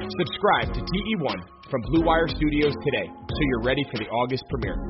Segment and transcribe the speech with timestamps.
[0.00, 1.36] Subscribe to TE1
[1.68, 4.80] from Blue Wire Studios today so you're ready for the August premiere.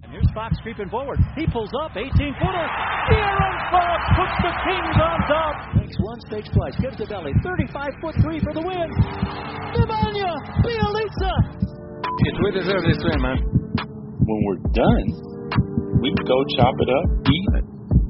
[0.00, 1.20] And here's Fox creeping forward.
[1.36, 2.66] He pulls up, 18 footer.
[3.12, 5.54] De'Aaron Fox puts the Kings on top.
[5.76, 7.32] Makes one, stakes twice, gives to belly.
[7.44, 8.88] 35 foot three for the win.
[9.76, 10.32] Nemanja
[10.64, 11.32] Bjelica.
[12.24, 13.38] It's we deserve this win, man.
[14.24, 15.06] When we're done,
[16.00, 17.64] we can go chop it up, eat, it,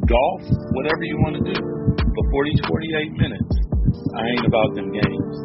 [0.07, 0.43] golf,
[0.79, 2.04] whatever you want to do.
[2.35, 3.55] But for these 48 minutes,
[4.11, 5.37] I ain't about them games.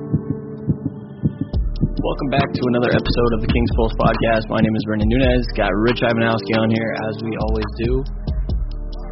[2.02, 4.50] Welcome back to another episode of the King's Pulse podcast.
[4.50, 5.46] My name is Brendan Nunez.
[5.56, 8.04] Got Rich Ivanowski on here as we always do.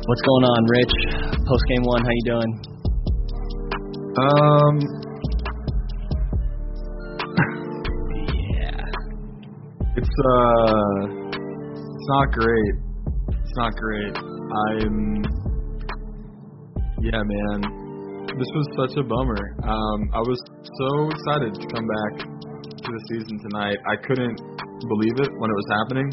[0.09, 0.89] What's going on, Rich?
[1.45, 2.51] Post game one, how you doing?
[4.25, 4.81] Um.
[8.57, 8.81] yeah.
[10.01, 11.13] It's uh.
[11.93, 12.73] It's not great.
[13.37, 14.17] It's not great.
[14.17, 15.46] I'm.
[17.07, 17.59] Yeah, man.
[18.35, 19.39] This was such a bummer.
[19.63, 22.13] Um, I was so excited to come back
[22.67, 23.79] to the season tonight.
[23.87, 26.11] I couldn't believe it when it was happening.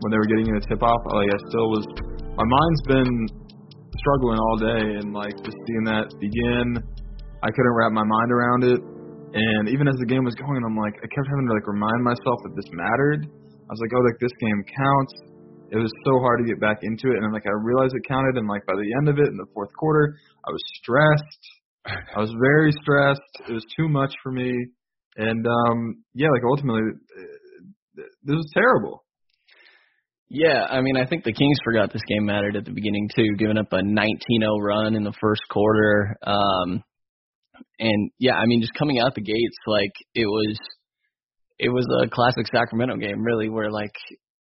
[0.00, 1.84] When they were getting in a tip off, like I still was.
[2.32, 3.12] My mind's been
[3.92, 6.80] struggling all day, and like just seeing that begin,
[7.44, 8.80] I couldn't wrap my mind around it.
[9.36, 12.08] And even as the game was going, I'm like, I kept having to like remind
[12.08, 13.28] myself that this mattered.
[13.28, 15.12] I was like, oh, like this game counts.
[15.72, 18.04] It was so hard to get back into it, and then like I realized it
[18.06, 20.14] counted, and like by the end of it, in the fourth quarter,
[20.46, 21.42] I was stressed.
[22.14, 23.48] I was very stressed.
[23.48, 24.52] It was too much for me,
[25.16, 29.02] and um yeah, like ultimately, uh, this was terrible.
[30.28, 33.36] Yeah, I mean, I think the Kings forgot this game mattered at the beginning too,
[33.38, 36.16] giving up a 19-0 run in the first quarter.
[36.22, 36.82] Um,
[37.78, 40.58] and yeah, I mean, just coming out the gates, like it was,
[41.58, 43.92] it was a classic Sacramento game, really, where like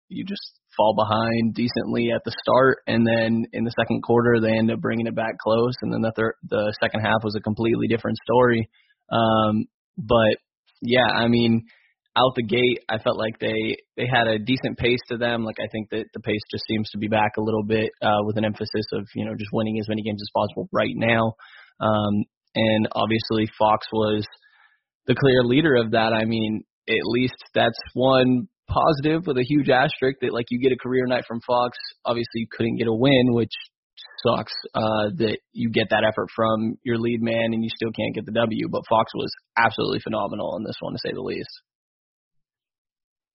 [0.09, 4.57] you just fall behind decently at the start, and then in the second quarter they
[4.57, 7.41] end up bringing it back close, and then the third, the second half was a
[7.41, 8.69] completely different story.
[9.11, 9.65] Um,
[9.97, 10.37] but
[10.81, 11.65] yeah, I mean,
[12.15, 15.43] out the gate, I felt like they they had a decent pace to them.
[15.43, 18.23] Like I think that the pace just seems to be back a little bit uh,
[18.25, 21.33] with an emphasis of you know just winning as many games as possible right now.
[21.79, 24.25] Um, and obviously Fox was
[25.05, 26.13] the clear leader of that.
[26.13, 30.71] I mean, at least that's one positive with a huge asterisk that like you get
[30.71, 31.77] a career night from Fox.
[32.05, 33.51] Obviously, you couldn't get a win, which
[34.23, 38.15] sucks uh, that you get that effort from your lead man and you still can't
[38.15, 38.67] get the W.
[38.69, 41.51] But Fox was absolutely phenomenal in this one, to say the least.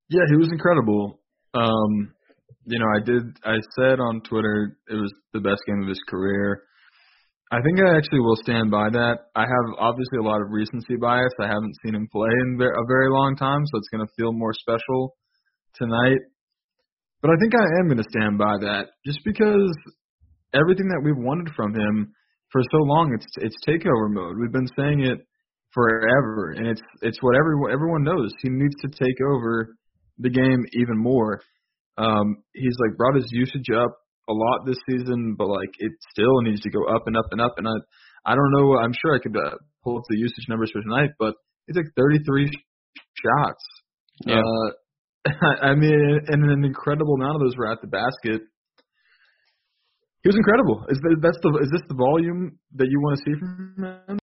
[0.09, 1.21] Yeah, he was incredible.
[1.55, 2.15] Um,
[2.67, 3.23] you know, I did.
[3.45, 6.63] I said on Twitter it was the best game of his career.
[7.53, 9.31] I think I actually will stand by that.
[9.37, 11.31] I have obviously a lot of recency bias.
[11.41, 14.33] I haven't seen him play in a very long time, so it's going to feel
[14.33, 15.15] more special
[15.77, 16.21] tonight.
[17.23, 19.73] But I think I am going to stand by that, just because
[20.53, 22.13] everything that we've wanted from him
[22.51, 24.37] for so long, it's it's takeover mode.
[24.39, 25.19] We've been saying it
[25.73, 28.31] forever, and it's it's what everyone everyone knows.
[28.43, 29.77] He needs to take over
[30.19, 31.41] the game even more.
[31.97, 33.97] Um, he's like brought his usage up
[34.29, 37.41] a lot this season, but like it still needs to go up and up and
[37.41, 37.55] up.
[37.57, 38.79] And I, I don't know.
[38.79, 41.35] I'm sure I could uh, pull up the usage numbers for tonight, but
[41.67, 42.51] he took 33
[43.17, 43.65] shots.
[44.27, 44.39] Yeah.
[44.39, 44.71] Uh,
[45.63, 48.43] I mean, and an incredible amount of those were at the basket.
[50.23, 50.85] He was incredible.
[50.89, 54.19] Is that, that's the is this the volume that you want to see from him?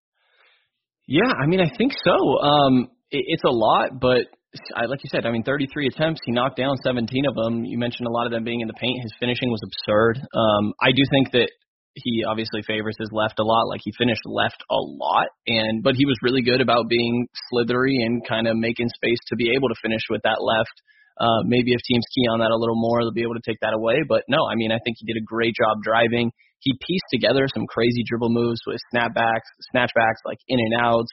[1.06, 2.12] Yeah, I mean, I think so.
[2.12, 4.28] Um, it, it's a lot, but
[4.75, 6.20] I, like you said, I mean, 33 attempts.
[6.25, 7.64] He knocked down 17 of them.
[7.64, 9.02] You mentioned a lot of them being in the paint.
[9.02, 10.19] His finishing was absurd.
[10.34, 11.50] Um, I do think that
[11.96, 13.69] he obviously favors his left a lot.
[13.69, 18.02] Like he finished left a lot, and but he was really good about being slithery
[18.04, 20.76] and kind of making space to be able to finish with that left.
[21.19, 23.58] Uh, maybe if teams key on that a little more, they'll be able to take
[23.62, 24.04] that away.
[24.06, 26.31] But no, I mean, I think he did a great job driving.
[26.60, 31.10] He pieced together some crazy dribble moves with snapbacks, snatchbacks, like in and outs.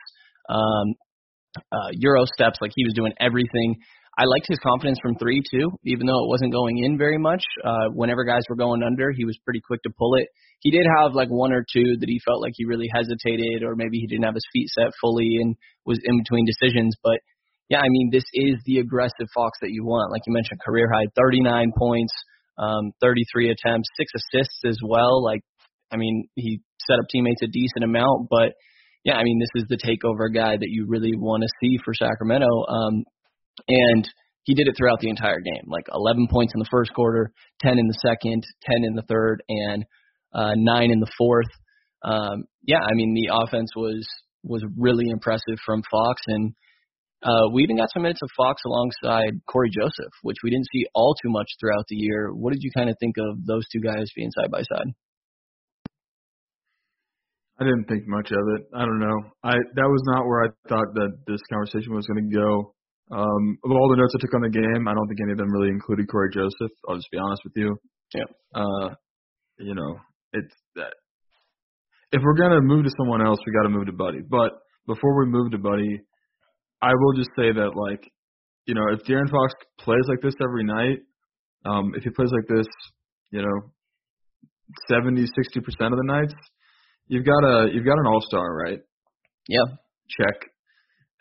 [0.50, 0.94] um,
[1.72, 2.60] uh, Euro steps.
[2.62, 3.78] Like he was doing everything.
[4.18, 7.44] I liked his confidence from three too, even though it wasn't going in very much.
[7.64, 10.28] Uh, whenever guys were going under, he was pretty quick to pull it.
[10.60, 13.76] He did have like one or two that he felt like he really hesitated, or
[13.76, 15.56] maybe he didn't have his feet set fully and
[15.86, 16.96] was in between decisions.
[17.04, 17.20] But
[17.70, 20.12] yeah, I mean, this is the aggressive Fox that you want.
[20.12, 22.14] Like you mentioned, career high 39 points,
[22.60, 25.24] um, 33 attempts, six assists as well.
[25.24, 25.42] Like,
[25.92, 28.54] I mean, he set up teammates a decent amount, but
[29.04, 31.94] yeah, I mean, this is the takeover guy that you really want to see for
[31.94, 32.48] Sacramento.
[32.70, 33.04] Um,
[33.68, 34.10] and
[34.44, 37.80] he did it throughout the entire game, like 11 points in the first quarter, 10
[37.80, 39.86] in the second, 10 in the third, and
[40.34, 41.48] uh, nine in the fourth.
[42.04, 44.06] Um, yeah, I mean the offense was
[44.44, 46.54] was really impressive from Fox, and
[47.24, 50.86] uh, we even got some minutes of Fox alongside Cory Joseph, which we didn't see
[50.94, 52.34] all too much throughout the year.
[52.34, 54.92] What did you kind of think of those two guys being side by side?
[57.60, 58.68] I didn't think much of it.
[58.76, 59.32] I don't know.
[59.44, 62.74] I that was not where I thought that this conversation was going to go.
[63.12, 65.38] Um, of all the notes I took on the game, I don't think any of
[65.38, 66.72] them really included Cory Joseph.
[66.88, 67.76] I'll just be honest with you.
[68.16, 68.30] Yeah.
[68.56, 68.90] Uh,
[69.60, 70.00] you know,
[70.34, 70.94] it's that
[72.12, 74.20] if we're gonna move to someone else, we got to move to Buddy.
[74.28, 74.54] But
[74.88, 76.02] before we move to Buddy,
[76.82, 78.10] I will just say that like,
[78.66, 81.00] you know, if De'Aaron Fox plays like this every night,
[81.66, 82.68] um, if he plays like this,
[83.32, 83.72] you know,
[84.90, 86.34] 70, 60 percent of the nights,
[87.08, 88.80] you've got a you've got an all star, right?
[89.48, 89.66] Yeah.
[90.10, 90.50] Check.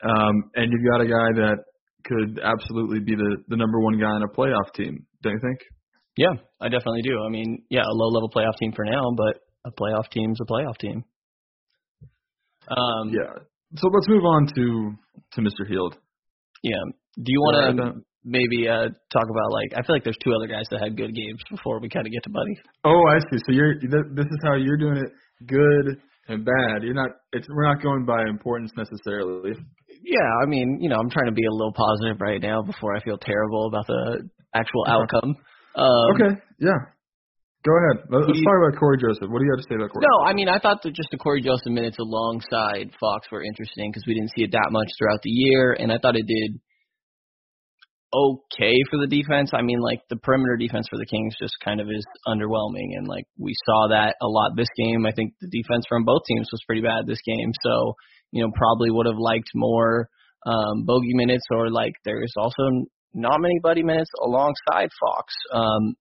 [0.05, 1.59] Um, and you've got a guy that
[2.05, 5.07] could absolutely be the the number one guy on a playoff team.
[5.23, 5.61] Don't you think?
[6.17, 7.23] Yeah, I definitely do.
[7.25, 10.45] I mean, yeah, a low level playoff team for now, but a playoff team's a
[10.45, 11.05] playoff team.
[12.69, 13.43] Um, yeah.
[13.77, 14.93] So let's move on to
[15.35, 15.67] to Mr.
[15.67, 15.97] Hield.
[16.63, 16.83] Yeah.
[17.17, 20.47] Do you want to maybe uh talk about like I feel like there's two other
[20.47, 22.57] guys that had good games before we kind of get to Buddy.
[22.85, 23.39] Oh, I see.
[23.47, 25.11] So you're this is how you're doing it,
[25.47, 26.83] good and bad.
[26.83, 27.11] You're not.
[27.33, 29.53] It's we're not going by importance necessarily.
[30.05, 32.95] Yeah, I mean, you know, I'm trying to be a little positive right now before
[32.95, 35.37] I feel terrible about the actual outcome.
[35.75, 36.41] Um, okay.
[36.59, 36.93] Yeah.
[37.65, 38.11] Go ahead.
[38.11, 39.31] Let's he, talk about Cory Joseph.
[39.31, 40.03] What do you have to say about Cory?
[40.03, 43.91] No, I mean, I thought that just the Cory Joseph minutes alongside Fox were interesting
[43.91, 46.59] because we didn't see it that much throughout the year, and I thought it did
[48.13, 49.53] okay for the defense.
[49.55, 53.07] I mean, like the perimeter defense for the Kings just kind of is underwhelming, and
[53.07, 55.07] like we saw that a lot this game.
[55.07, 57.95] I think the defense from both teams was pretty bad this game, so
[58.33, 60.09] you know probably would have liked more
[60.45, 65.35] um, bogey minutes, or like there's also not many buddy minutes alongside Fox.
[65.53, 65.95] Um,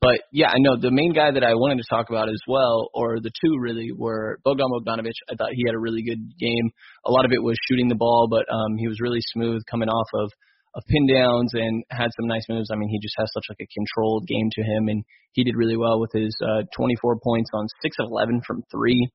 [0.00, 2.90] but yeah, I know the main guy that I wanted to talk about as well,
[2.92, 5.16] or the two really, were Bogdan Bogdanovic.
[5.32, 6.70] I thought he had a really good game.
[7.06, 9.88] A lot of it was shooting the ball, but um, he was really smooth coming
[9.88, 10.30] off of
[10.74, 12.68] of pin downs and had some nice moves.
[12.70, 15.02] I mean, he just has such like a controlled game to him, and
[15.32, 19.08] he did really well with his uh, 24 points on six of 11 from three,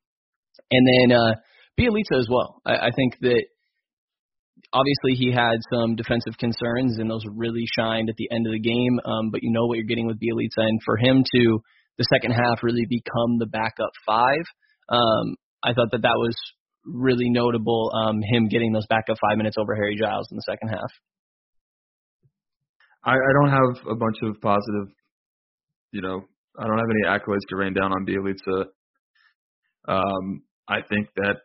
[0.71, 1.35] and then uh,
[1.79, 2.61] Bjelica as well.
[2.65, 3.43] I, I think that
[4.71, 8.59] obviously he had some defensive concerns, and those really shined at the end of the
[8.59, 8.99] game.
[9.05, 11.59] Um, but you know what you're getting with Bjelica, and for him to
[11.97, 14.43] the second half really become the backup five,
[14.89, 16.35] um, I thought that that was
[16.85, 17.91] really notable.
[17.93, 20.91] Um, him getting those backup five minutes over Harry Giles in the second half.
[23.05, 24.93] I, I don't have a bunch of positive,
[25.91, 26.21] you know,
[26.57, 28.65] I don't have any accolades to rain down on Bjelica.
[29.87, 31.37] Um, I think that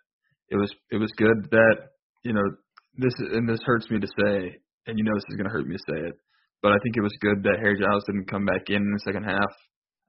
[0.51, 1.77] it was it was good that
[2.25, 2.45] you know
[2.97, 5.67] this and this hurts me to say, and you know this is going to hurt
[5.67, 6.15] me to say it,
[6.63, 9.05] but I think it was good that Harry Giles didn't come back in in the
[9.05, 9.53] second half.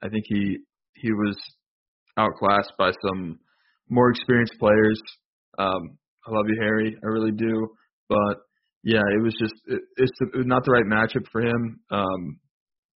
[0.03, 0.57] I think he
[0.95, 1.37] he was
[2.17, 3.39] outclassed by some
[3.89, 4.99] more experienced players.
[5.57, 6.95] Um, I love you, Harry.
[7.03, 7.67] I really do.
[8.07, 8.37] But
[8.83, 11.79] yeah, it was just it, it's it was not the right matchup for him.
[11.91, 12.39] Um,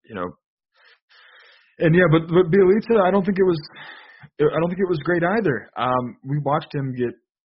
[0.08, 0.28] you know,
[1.78, 3.60] and yeah, but but Bjelica, I don't think it was.
[4.40, 5.70] I don't think it was great either.
[5.76, 7.12] Um, we watched him get,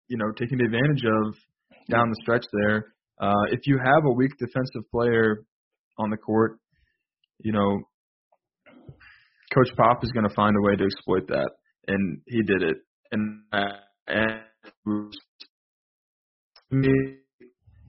[0.07, 1.35] you know, taken advantage of
[1.89, 2.93] down the stretch there.
[3.19, 5.43] Uh, if you have a weak defensive player
[5.97, 6.59] on the court,
[7.39, 7.81] you know,
[9.53, 11.49] Coach Pop is going to find a way to exploit that,
[11.87, 12.77] and he did it.
[13.11, 13.41] And,
[14.07, 14.41] and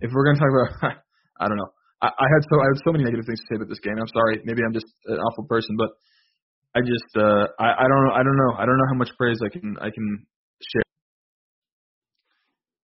[0.00, 0.96] if we're going to talk about,
[1.40, 1.70] I don't know.
[2.00, 3.98] I, I had so I had so many negative things to say about this game.
[3.98, 4.40] I'm sorry.
[4.44, 5.90] Maybe I'm just an awful person, but
[6.74, 8.14] I just uh, I, I don't know.
[8.14, 8.52] I don't know.
[8.54, 10.26] I don't know how much praise I can I can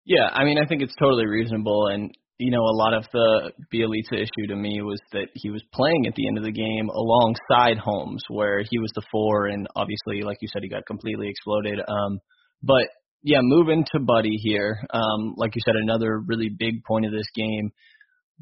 [0.04, 3.52] yeah, I mean, I think it's totally reasonable, and you know, a lot of the
[3.72, 6.88] Bjelica issue to me was that he was playing at the end of the game
[6.88, 11.28] alongside Holmes, where he was the four, and obviously, like you said, he got completely
[11.28, 11.80] exploded.
[11.86, 12.18] Um,
[12.62, 12.88] but
[13.22, 17.28] yeah, moving to Buddy here, um, like you said, another really big point of this
[17.34, 17.70] game.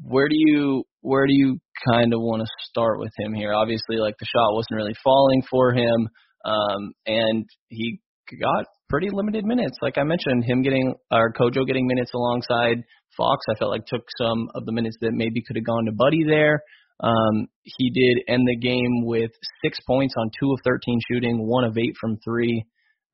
[0.01, 1.59] Where do you where do you
[1.91, 3.53] kind of want to start with him here?
[3.53, 6.07] Obviously, like the shot wasn't really falling for him,
[6.45, 7.99] um, and he
[8.39, 9.77] got pretty limited minutes.
[9.81, 12.83] Like I mentioned, him getting or Kojo getting minutes alongside
[13.15, 15.91] Fox, I felt like took some of the minutes that maybe could have gone to
[15.91, 16.63] Buddy there.
[17.01, 19.31] Um, he did end the game with
[19.63, 22.65] six points on two of 13 shooting, one of eight from three.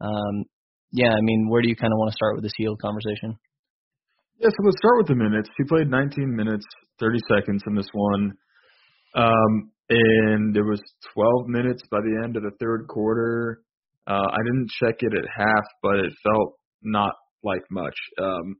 [0.01, 0.45] Um,
[0.91, 3.37] yeah, I mean, where do you kind of want to start with this Hield conversation?
[4.39, 5.49] Yeah, so let's start with the minutes.
[5.57, 6.65] He played 19 minutes,
[6.99, 8.33] 30 seconds in this one.
[9.13, 10.81] Um, and there was
[11.13, 13.61] 12 minutes by the end of the third quarter.
[14.07, 17.95] Uh, I didn't check it at half, but it felt not like much.
[18.21, 18.55] Um,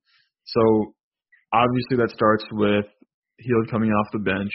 [0.46, 0.94] so
[1.54, 2.86] obviously that starts with
[3.38, 4.52] Hield coming off the bench,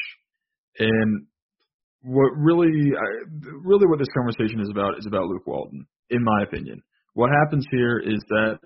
[0.78, 1.26] and
[2.02, 2.92] what really,
[3.62, 6.82] really what this conversation is about is about Luke Walton, in my opinion.
[7.14, 8.58] What happens here is that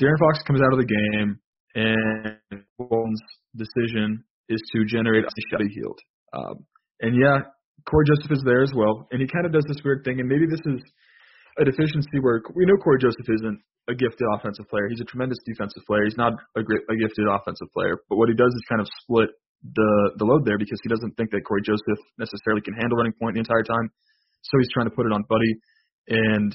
[0.00, 1.40] De'Aaron Fox comes out of the game,
[1.74, 3.20] and Walton's
[3.56, 5.98] decision is to generate a shot Hield.
[6.32, 6.66] Um,
[7.00, 7.40] and yeah,
[7.88, 10.28] Cory Joseph is there as well, and he kind of does this weird thing, and
[10.28, 10.82] maybe this is
[11.58, 14.88] a deficiency where we know Cory Joseph isn't a gifted offensive player.
[14.88, 16.04] He's a tremendous defensive player.
[16.04, 18.88] He's not a great, a gifted offensive player, but what he does is kind of
[19.02, 19.30] split
[19.74, 23.16] the the load there because he doesn't think that Cory Joseph necessarily can handle running
[23.18, 23.90] point the entire time.
[24.42, 25.52] So he's trying to put it on Buddy,
[26.08, 26.54] and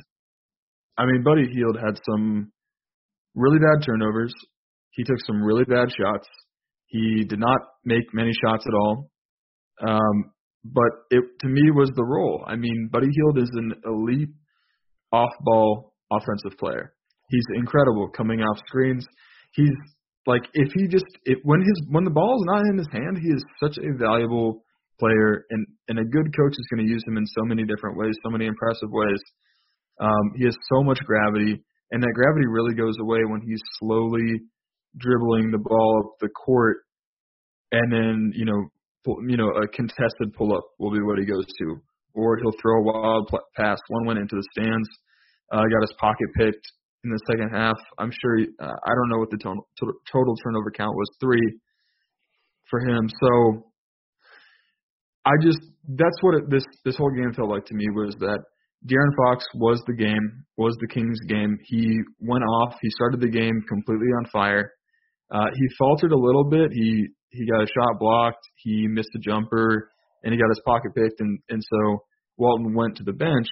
[0.98, 2.52] I mean Buddy Hield had some
[3.36, 4.34] really bad turnovers.
[4.92, 6.28] He took some really bad shots.
[6.88, 9.10] He did not make many shots at all.
[9.82, 10.32] Um,
[10.64, 12.46] but it to me was the role.
[12.48, 14.30] I mean, Buddy Hield is an elite
[15.14, 16.94] off-ball offensive player.
[17.30, 19.06] He's incredible coming off screens.
[19.54, 19.78] He's
[20.26, 23.18] like if he just if when his when the ball is not in his hand,
[23.22, 24.64] he is such a valuable
[25.00, 27.98] player, and and a good coach is going to use him in so many different
[27.98, 29.22] ways, so many impressive ways.
[30.00, 34.42] Um, he has so much gravity, and that gravity really goes away when he's slowly
[34.98, 36.78] dribbling the ball up the court,
[37.72, 38.70] and then you know
[39.06, 41.82] you know, a contested pull up will be what he goes to,
[42.14, 43.78] or he'll throw a wild pass.
[43.88, 44.88] One went into the stands,
[45.54, 46.66] uh, got his pocket picked
[47.04, 47.78] in the second half.
[48.00, 48.38] I'm sure.
[48.38, 49.68] He, uh, I don't know what the total,
[50.12, 51.10] total turnover count was.
[51.20, 51.60] Three
[52.70, 53.08] for him.
[53.22, 53.64] So
[55.26, 58.40] I just that's what it, this this whole game felt like to me was that
[58.86, 61.58] De'Aaron Fox was the game, was the Kings game.
[61.66, 62.76] He went off.
[62.82, 64.72] He started the game completely on fire.
[65.32, 66.72] Uh, he faltered a little bit.
[66.72, 69.90] He he got a shot blocked, he missed a jumper,
[70.24, 72.04] and he got his pocket picked, and and so
[72.38, 73.48] Walton went to the bench,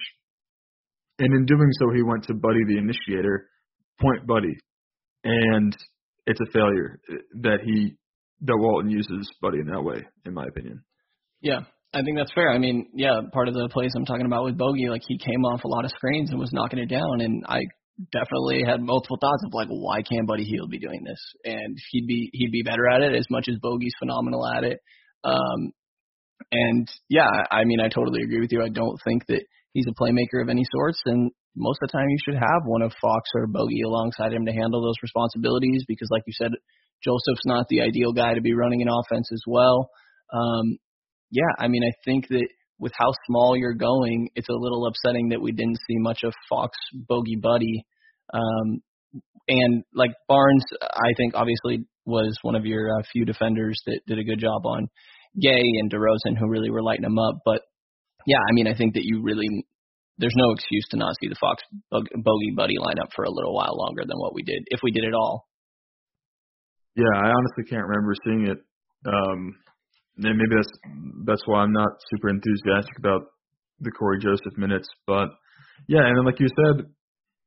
[1.18, 3.48] and in doing so, he went to Buddy the initiator,
[4.00, 4.56] point Buddy,
[5.24, 5.76] and
[6.26, 7.00] it's a failure
[7.42, 7.96] that he
[8.42, 10.82] that Walton uses Buddy in that way, in my opinion.
[11.40, 11.60] Yeah,
[11.94, 12.50] I think that's fair.
[12.50, 15.44] I mean, yeah, part of the plays I'm talking about with Bogey, like he came
[15.44, 17.60] off a lot of screens and was knocking it down, and I
[18.10, 21.20] definitely had multiple thoughts of like, why can't Buddy Hield be doing this?
[21.44, 24.78] And he'd be he'd be better at it as much as Bogey's phenomenal at it.
[25.24, 25.72] Um,
[26.50, 28.62] and yeah, I mean, I totally agree with you.
[28.62, 32.08] I don't think that he's a playmaker of any sorts, and most of the time
[32.08, 36.08] you should have one of Fox or Bogey alongside him to handle those responsibilities because,
[36.10, 36.52] like you said,
[37.04, 39.90] Joseph's not the ideal guy to be running an offense as well.
[40.32, 40.78] Um,
[41.30, 42.46] yeah, I mean, I think that
[42.78, 46.32] with how small you're going, it's a little upsetting that we didn't see much of
[46.48, 47.84] Fox Bogey Buddy.
[48.32, 48.82] Um,
[49.48, 54.18] and like Barnes, I think obviously was one of your uh, few defenders that did
[54.18, 54.88] a good job on
[55.40, 57.40] Gay and DeRozan, who really were lighting them up.
[57.44, 57.62] But
[58.26, 59.66] yeah, I mean, I think that you really
[60.18, 63.76] there's no excuse to not see the Fox Bogey Buddy lineup for a little while
[63.76, 65.48] longer than what we did, if we did it all.
[66.94, 68.58] Yeah, I honestly can't remember seeing it.
[69.06, 69.56] Um,
[70.18, 70.68] and maybe that's
[71.24, 73.22] that's why I'm not super enthusiastic about
[73.80, 74.88] the Cory Joseph minutes.
[75.06, 75.30] But
[75.88, 76.86] yeah, and then like you said,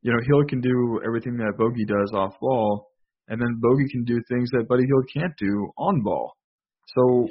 [0.01, 2.89] you know, Hield can do everything that Bogey does off ball,
[3.27, 6.33] and then Bogey can do things that Buddy Hield can't do on ball.
[6.95, 7.27] So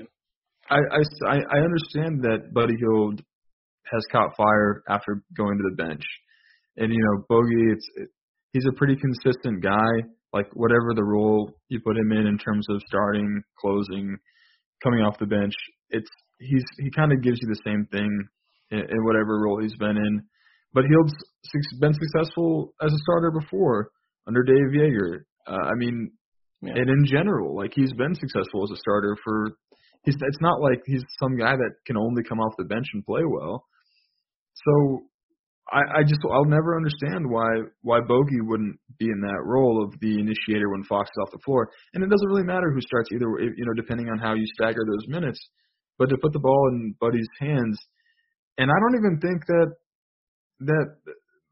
[0.71, 3.21] I I I understand that Buddy Hield
[3.93, 6.03] has caught fire after going to the bench,
[6.77, 8.09] and you know Bogey, it's it,
[8.53, 10.09] he's a pretty consistent guy.
[10.33, 14.17] Like whatever the role you put him in in terms of starting, closing,
[14.83, 15.55] coming off the bench,
[15.91, 16.09] it's
[16.41, 18.11] he's he kind of gives you the same thing
[18.71, 20.23] in, in whatever role he's been in.
[20.73, 21.15] But Hield's
[21.79, 23.91] been successful as a starter before
[24.27, 25.21] under Dave Joerger.
[25.47, 26.11] Uh, I mean,
[26.63, 26.73] yeah.
[26.75, 29.53] and in general, like he's been successful as a starter for.
[30.05, 33.05] He's it's not like he's some guy that can only come off the bench and
[33.05, 33.65] play well.
[34.55, 35.05] So
[35.73, 37.49] I, I just I'll never understand why
[37.83, 41.43] why Bogey wouldn't be in that role of the initiator when Fox is off the
[41.45, 41.71] floor.
[41.95, 44.85] And it doesn't really matter who starts either, you know, depending on how you stagger
[44.87, 45.41] those minutes.
[45.99, 47.79] But to put the ball in Buddy's hands,
[48.59, 49.73] and I don't even think that
[50.61, 50.87] that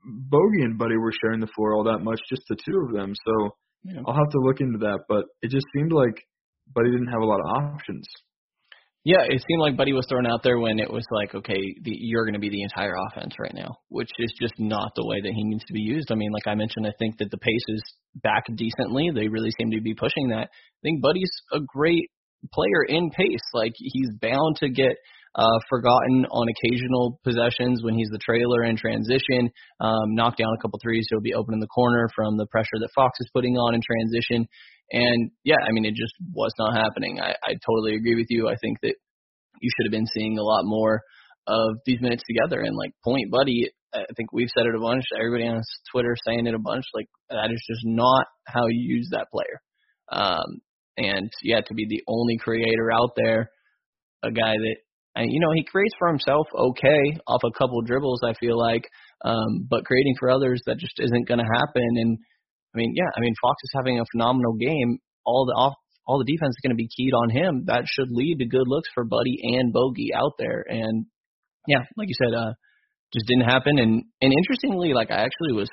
[0.04, 3.14] Bogey and Buddy were sharing the floor all that much, just the two of them.
[3.25, 4.02] So yeah.
[4.06, 5.00] I'll have to look into that.
[5.09, 6.21] But it just seemed like
[6.75, 8.06] Buddy didn't have a lot of options.
[9.04, 11.90] Yeah, it seemed like Buddy was thrown out there when it was like, okay, the,
[11.90, 15.21] you're going to be the entire offense right now, which is just not the way
[15.21, 16.12] that he needs to be used.
[16.12, 17.82] I mean, like I mentioned, I think that the pace is
[18.23, 19.11] back decently.
[19.12, 20.50] They really seem to be pushing that.
[20.50, 22.11] I think Buddy's a great
[22.52, 23.42] player in pace.
[23.52, 24.97] Like he's bound to get
[25.35, 29.51] uh, forgotten on occasional possessions when he's the trailer in transition.
[29.81, 32.79] Um, knock down a couple threes, he'll be open in the corner from the pressure
[32.81, 34.47] that Fox is putting on in transition.
[34.91, 37.19] And yeah, I mean, it just was not happening.
[37.21, 38.49] I, I totally agree with you.
[38.49, 38.95] I think that
[39.61, 41.01] you should have been seeing a lot more
[41.47, 42.61] of these minutes together.
[42.61, 45.05] And like point buddy, I think we've said it a bunch.
[45.19, 46.85] Everybody on Twitter saying it a bunch.
[46.95, 49.61] Like that is just not how you use that player.
[50.11, 50.61] Um,
[50.97, 53.51] and yeah, to be the only creator out there,
[54.23, 54.77] a guy that
[55.14, 58.88] and you know he creates for himself okay off a couple dribbles I feel like
[59.25, 61.88] um but creating for others that just isn't going to happen.
[61.97, 62.19] And
[62.75, 64.99] I mean yeah I mean Fox is having a phenomenal game.
[65.25, 65.75] All the off
[66.07, 67.64] all the defense is going to be keyed on him.
[67.66, 70.64] That should lead to good looks for Buddy and Bogey out there.
[70.69, 71.07] And
[71.66, 72.52] yeah like you said uh
[73.14, 73.78] just didn't happen.
[73.78, 75.69] And and interestingly like I actually was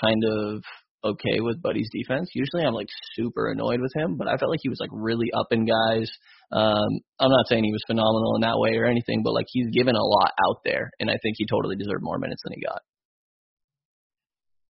[0.00, 0.62] kind of
[1.04, 2.30] okay with Buddy's defense.
[2.34, 5.30] Usually I'm like super annoyed with him, but I felt like he was like really
[5.32, 6.10] up in guys.
[6.52, 9.70] Um, I'm not saying he was phenomenal in that way or anything, but like he's
[9.72, 12.62] given a lot out there, and I think he totally deserved more minutes than he
[12.64, 12.82] got.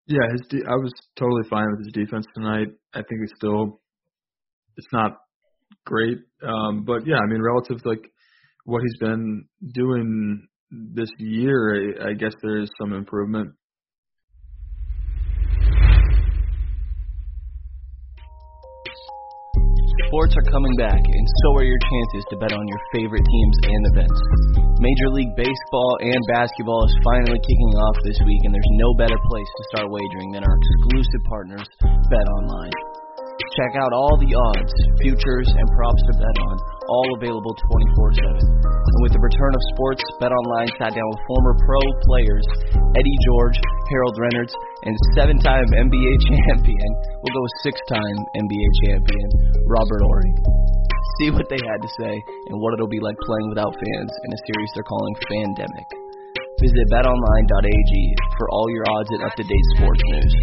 [0.07, 2.69] Yeah, his de- I was totally fine with his defense tonight.
[2.95, 3.81] I think it's still
[4.77, 5.19] it's not
[5.87, 8.11] great, um, but yeah, I mean relative to like
[8.65, 9.45] what he's been
[9.75, 13.53] doing this year, I, I guess there is some improvement.
[20.11, 23.57] Sports are coming back, and so are your chances to bet on your favorite teams
[23.63, 24.19] and events.
[24.83, 29.15] Major League Baseball and basketball is finally kicking off this week, and there's no better
[29.31, 31.69] place to start wagering than our exclusive partners,
[32.11, 32.75] Bet Online.
[33.55, 36.57] Check out all the odds, futures, and props to bet on,
[36.91, 38.61] all available 24 7.
[38.91, 41.81] And with the return of sports, BetOnline sat down with former pro
[42.11, 43.59] players Eddie George,
[43.95, 46.91] Harold Reynolds, and seven time NBA champion,
[47.23, 49.29] we'll go with six time NBA champion,
[49.71, 50.35] Robert Horry.
[51.23, 52.15] See what they had to say
[52.51, 55.89] and what it'll be like playing without fans in a series they're calling Fandemic.
[56.61, 57.93] Visit betonline.ag
[58.37, 60.35] for all your odds and up to date sports news.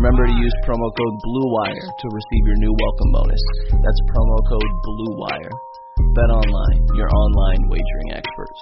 [0.00, 3.42] Remember to use promo code BLUEWIRE to receive your new welcome bonus.
[3.76, 5.52] That's promo code BLUEWIRE.
[6.16, 8.60] BetOnline, your online wagering experts.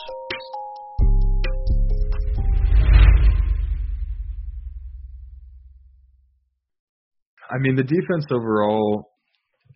[7.48, 9.12] I mean, the defense overall,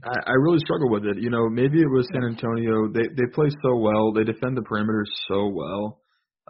[0.02, 1.18] I, I really struggle with it.
[1.18, 2.88] You know, maybe it was San Antonio.
[2.92, 4.12] They they play so well.
[4.12, 6.00] They defend the perimeter so well.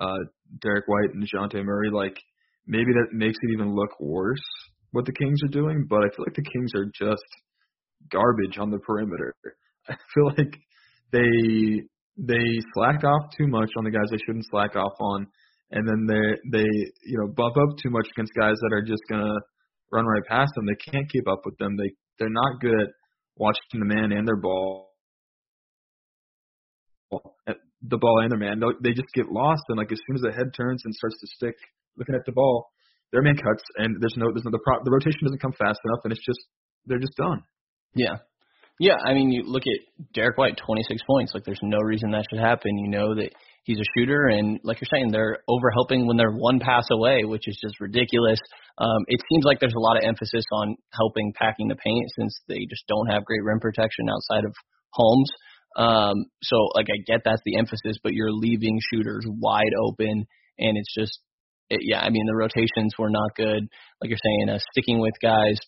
[0.01, 0.17] Uh,
[0.62, 2.17] Derrick White and Dejounte Murray, like
[2.67, 4.41] maybe that makes it even look worse
[4.93, 5.87] what the Kings are doing.
[5.91, 7.27] But I feel like the Kings are just
[8.11, 9.35] garbage on the perimeter.
[9.91, 10.59] I feel like
[11.12, 11.83] they
[12.16, 12.44] they
[12.75, 15.27] slack off too much on the guys they shouldn't slack off on,
[15.71, 16.68] and then they they
[17.05, 19.35] you know bump up too much against guys that are just gonna
[19.92, 20.66] run right past them.
[20.66, 21.77] They can't keep up with them.
[21.77, 22.88] They they're not good at
[23.37, 24.90] watching the man and their ball,
[27.11, 28.61] the ball and their man.
[28.83, 31.27] They just get lost, and like as soon as the head turns and starts to
[31.37, 31.55] stick,
[31.97, 32.68] looking at the ball,
[33.12, 35.81] their man cuts, and there's no there's no the pro, the rotation doesn't come fast
[35.85, 36.40] enough, and it's just
[36.87, 37.42] they're just done.
[37.94, 38.16] Yeah.
[38.79, 41.33] Yeah, I mean, you look at Derrick White, 26 points.
[41.35, 42.79] Like, there's no reason that should happen.
[42.79, 43.31] You know that
[43.64, 47.49] he's a shooter, and like you're saying, they're overhelping when they're one pass away, which
[47.49, 48.38] is just ridiculous.
[48.79, 52.38] Um, it seems like there's a lot of emphasis on helping packing the paint since
[52.47, 54.55] they just don't have great rim protection outside of
[54.93, 55.31] Holmes.
[55.77, 60.25] Um, so, like, I get that's the emphasis, but you're leaving shooters wide open,
[60.59, 61.19] and it's just,
[61.69, 63.67] it, yeah, I mean, the rotations were not good.
[64.01, 65.59] Like you're saying, uh, sticking with guys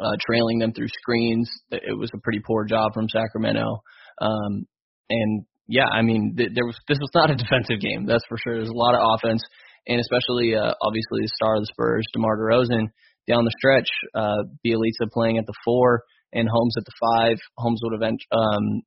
[0.00, 1.50] uh, trailing them through screens.
[1.70, 3.82] It was a pretty poor job from Sacramento.
[4.20, 4.66] Um,
[5.10, 8.38] and yeah, I mean, th- there was this was not a defensive game, that's for
[8.38, 8.56] sure.
[8.56, 9.42] There's a lot of offense,
[9.86, 12.88] and especially uh, obviously the star of the Spurs, DeMar DeRozan,
[13.28, 13.88] down the stretch.
[14.14, 17.36] Uh, Bjelica playing at the four and Holmes at the five.
[17.56, 18.82] Holmes would have um,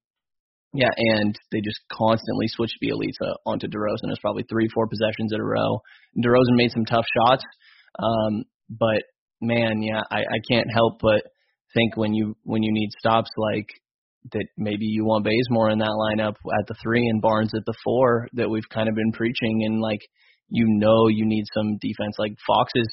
[0.74, 4.10] yeah, and they just constantly switched Bjelica onto DeRozan.
[4.10, 5.80] It was probably three, four possessions in a row.
[6.18, 7.44] DeRozan made some tough shots,
[8.00, 9.04] um, but
[9.44, 11.24] man, yeah, I, I can't help but
[11.74, 13.68] think when you when you need stops like
[14.32, 17.74] that maybe you want Bazemore in that lineup at the three and Barnes at the
[17.84, 19.64] four that we've kind of been preaching.
[19.66, 20.02] And like
[20.50, 22.16] you know you need some defense.
[22.18, 22.88] Like Fox is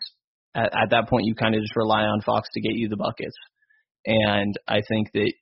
[0.55, 2.97] at, at that point you kind of just rely on Fox to get you the
[2.97, 3.37] buckets.
[4.07, 5.33] And I think that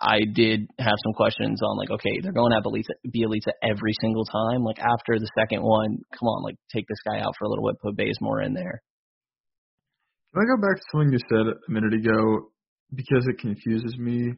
[0.00, 4.24] I did have some questions on like okay they're going have Bjelica, Bjelica every single
[4.24, 4.62] time.
[4.62, 7.66] Like after the second one come on like take this guy out for a little
[7.66, 8.82] bit put Bazemore in there
[10.36, 12.50] can I go back to something you said a minute ago
[12.94, 14.34] because it confuses me?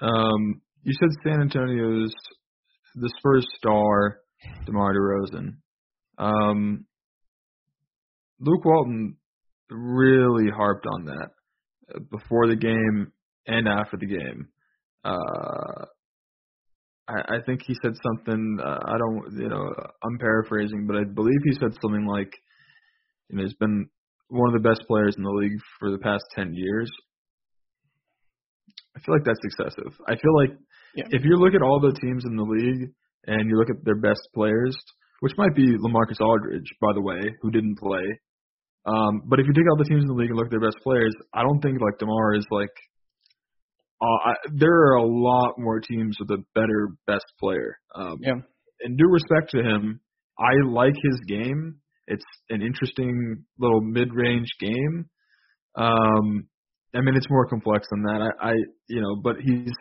[0.00, 2.14] Um, you said San Antonio's
[2.94, 4.20] the Spurs star,
[4.64, 5.56] DeMar DeRozan.
[6.16, 6.86] Um,
[8.40, 9.16] Luke Walton
[9.68, 11.28] really harped on that
[11.94, 13.12] uh, before the game
[13.46, 14.48] and after the game.
[15.04, 15.84] Uh,
[17.08, 18.58] I, I think he said something.
[18.58, 19.68] Uh, I don't, you know,
[20.02, 22.32] I'm paraphrasing, but I believe he said something like,
[23.28, 23.90] you know, he's been
[24.30, 26.90] one of the best players in the league for the past ten years.
[28.96, 29.92] I feel like that's excessive.
[30.08, 30.50] I feel like
[30.96, 31.04] Yeah.
[31.10, 32.90] if you look at all the teams in the league
[33.26, 34.76] and you look at their best players,
[35.20, 38.04] which might be Lamarcus Aldridge, by the way, who didn't play.
[38.86, 40.60] Um, but if you take out the teams in the league and look at their
[40.68, 42.72] best players, I don't think like Demar is like.
[44.02, 47.78] Uh, I, there are a lot more teams with a better best player.
[47.94, 48.40] Um, Yeah.
[48.82, 50.00] And due respect to him,
[50.38, 51.79] I like his game.
[52.10, 55.06] It's an interesting little mid-range game.
[55.76, 56.48] Um,
[56.94, 58.32] I mean, it's more complex than that.
[58.42, 58.52] I, I
[58.88, 59.72] you know, but he's.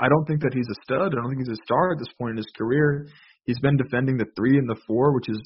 [0.00, 1.12] I, don't think that he's a stud.
[1.12, 3.06] I don't think he's a star at this point in his career.
[3.44, 5.40] He's been defending the three and the four, which is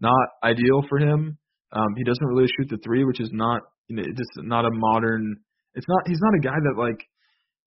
[0.00, 1.38] not ideal for him.
[1.72, 4.64] Um, he doesn't really shoot the three, which is not you know, it's just not
[4.64, 5.36] a modern.
[5.74, 6.08] It's not.
[6.08, 7.00] He's not a guy that like.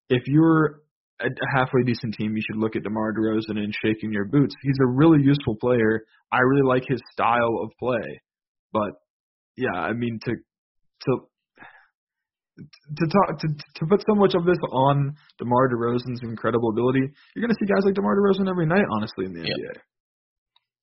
[0.09, 0.81] If you're
[1.21, 4.55] a halfway decent team, you should look at DeMar DeRozan and shaking your boots.
[4.61, 6.03] He's a really useful player.
[6.31, 8.21] I really like his style of play,
[8.71, 8.91] but
[9.55, 10.31] yeah, I mean to
[11.05, 11.17] to
[12.57, 17.01] to talk to to put so much of this on DeMar DeRozan's incredible ability,
[17.35, 19.57] you're going to see guys like DeMar DeRozan every night, honestly, in the Yep.
[19.57, 19.79] NBA.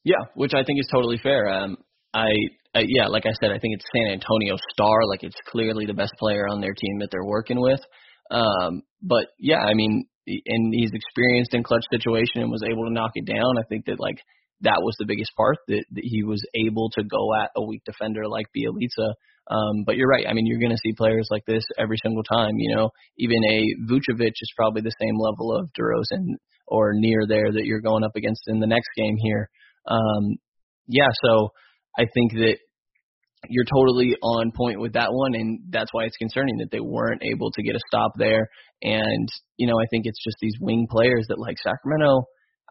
[0.05, 1.49] Yeah, which I think is totally fair.
[1.49, 1.77] Um,
[2.15, 2.31] I,
[2.75, 5.07] I yeah, like I said, I think it's San Antonio star.
[5.09, 7.81] Like it's clearly the best player on their team that they're working with.
[8.31, 10.07] Um, but yeah, I mean,
[10.47, 13.59] and he's experienced in clutch situation and was able to knock it down.
[13.59, 14.19] I think that like
[14.63, 17.83] that was the biggest part that, that he was able to go at a weak
[17.85, 19.15] defender like Bjelica.
[19.51, 20.27] Um, but you're right.
[20.29, 22.53] I mean, you're going to see players like this every single time.
[22.57, 26.37] You know, even a Vucevic is probably the same level of DeRozan
[26.69, 29.51] or near there that you're going up against in the next game here.
[29.89, 30.37] Um,
[30.87, 31.49] yeah, so
[31.99, 32.59] I think that
[33.49, 37.23] you're totally on point with that one, and that's why it's concerning that they weren't
[37.23, 38.49] able to get a stop there.
[38.83, 42.25] And you know, I think it's just these wing players that like Sacramento,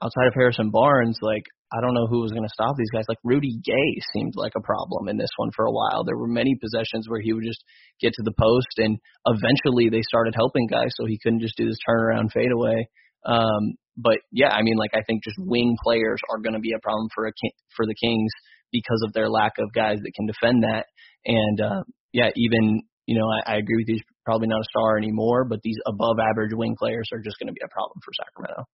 [0.03, 3.05] outside of Harrison Barnes, like I don't know who was going to stop these guys.
[3.07, 6.03] Like Rudy Gay seemed like a problem in this one for a while.
[6.03, 7.63] There were many possessions where he would just
[8.01, 11.67] get to the post, and eventually they started helping guys, so he couldn't just do
[11.67, 12.87] this turnaround fadeaway.
[13.25, 16.73] Um, but yeah, I mean, like I think just wing players are going to be
[16.73, 17.31] a problem for a
[17.75, 18.31] for the Kings
[18.71, 20.85] because of their lack of guys that can defend that.
[21.25, 23.95] And uh, yeah, even you know, I, I agree with you.
[23.97, 27.49] He's probably not a star anymore, but these above average wing players are just going
[27.49, 28.69] to be a problem for Sacramento.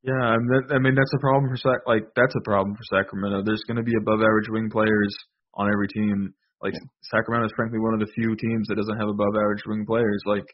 [0.00, 1.84] Yeah, I mean, that, I mean that's a problem for Sac.
[1.84, 3.42] Like that's a problem for Sacramento.
[3.44, 5.12] There's going to be above average wing players
[5.54, 6.32] on every team.
[6.62, 6.74] Like
[7.12, 10.22] Sacramento is frankly one of the few teams that doesn't have above average wing players.
[10.24, 10.46] Like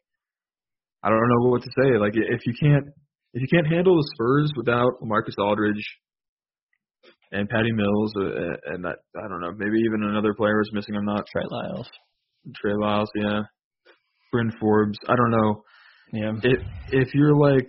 [1.04, 1.94] I don't know what to say.
[2.00, 2.90] Like if you can't
[3.34, 5.84] if you can't handle the Spurs without Marcus Aldridge
[7.34, 10.94] and Patty Mills uh, and that I don't know maybe even another player was missing.
[10.96, 11.88] I'm not Trey Lyles.
[12.56, 13.08] Trey Lyles.
[13.16, 13.40] Yeah,
[14.32, 14.98] Bryn Forbes.
[15.08, 15.62] I don't know.
[16.12, 16.60] Yeah, If
[16.92, 17.68] if you're like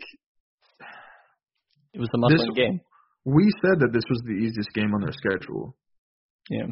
[1.94, 2.80] it was the must-win This- game.
[3.26, 5.76] we said that this was the easiest game on their schedule.
[6.50, 6.68] Yeah.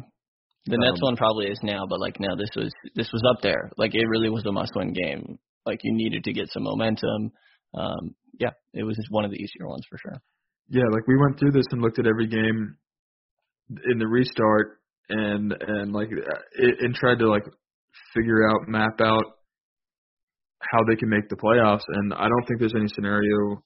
[0.66, 3.42] The next Um, one probably is now, but like now this was this was up
[3.42, 3.70] there.
[3.76, 5.38] Like it really was a must-win game.
[5.66, 7.32] Like you needed to get some momentum.
[7.74, 10.18] Um, yeah, it was just one of the easier ones for sure.
[10.68, 12.76] Yeah, like we went through this and looked at every game
[13.70, 17.44] in the restart and and like uh, it, and tried to like
[18.14, 19.24] figure out map out
[20.60, 21.82] how they can make the playoffs.
[21.88, 23.62] And I don't think there's any scenario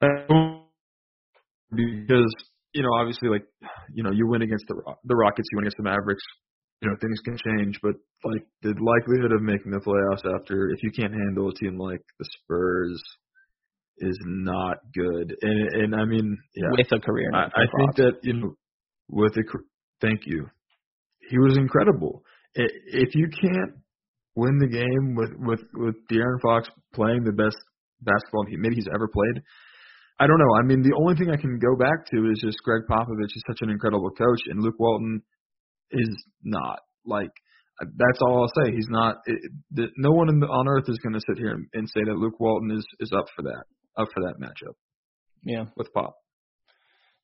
[1.70, 2.34] because
[2.72, 3.44] you know obviously like
[3.92, 6.24] you know you win against the the Rockets you win against the Mavericks
[6.80, 7.78] you know things can change.
[7.82, 11.78] But like the likelihood of making the playoffs after if you can't handle a team
[11.78, 13.02] like the Spurs
[13.98, 17.30] is not good and and I mean yeah With a career.
[17.32, 18.54] I, I think that you know,
[19.08, 19.68] with cr-
[20.00, 20.46] thank you,
[21.30, 22.22] he was incredible.
[22.54, 23.74] If you can't
[24.34, 27.56] win the game with with with De'Aaron Fox playing the best
[28.00, 29.42] basketball he maybe he's ever played,
[30.18, 30.54] I don't know.
[30.58, 33.42] I mean, the only thing I can go back to is just Gregg Popovich is
[33.46, 35.22] such an incredible coach, and Luke Walton
[35.90, 36.80] is not.
[37.06, 37.30] Like
[37.80, 38.72] that's all I'll say.
[38.72, 39.16] He's not.
[39.26, 39.38] It,
[39.72, 42.02] the, no one in the, on earth is going to sit here and, and say
[42.04, 43.64] that Luke Walton is is up for that
[43.96, 44.74] up for that matchup
[45.44, 45.64] yeah.
[45.76, 46.16] with Pop.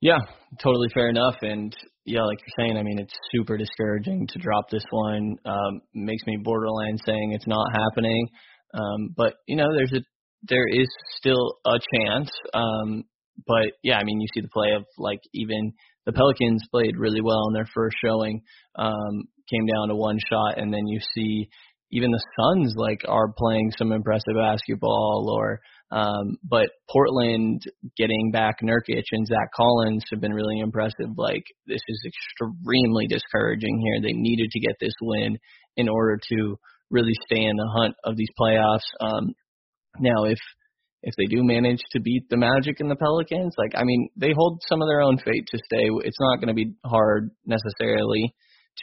[0.01, 0.19] Yeah,
[0.63, 1.37] totally fair enough.
[1.43, 5.37] And yeah, like you're saying, I mean, it's super discouraging to drop this one.
[5.45, 8.29] Um, makes me borderline saying it's not happening.
[8.73, 10.01] Um, but you know, there's a
[10.49, 12.31] there is still a chance.
[12.55, 13.05] Um,
[13.47, 15.73] but yeah, I mean, you see the play of like even
[16.07, 18.43] the Pelicans played really well in their first showing.
[18.77, 21.51] Um, came down to one shot, and then you see
[21.93, 27.63] even the Suns like are playing some impressive basketball or um but Portland
[27.97, 31.17] getting back Nurkic and Zach Collins have been really impressive.
[31.17, 34.01] Like this is extremely discouraging here.
[34.01, 35.39] They needed to get this win
[35.77, 36.57] in order to
[36.91, 38.87] really stay in the hunt of these playoffs.
[39.01, 39.35] Um
[39.99, 40.39] now if
[41.03, 44.33] if they do manage to beat the Magic and the Pelicans, like I mean, they
[44.37, 45.89] hold some of their own fate to stay.
[46.05, 48.35] It's not going to be hard necessarily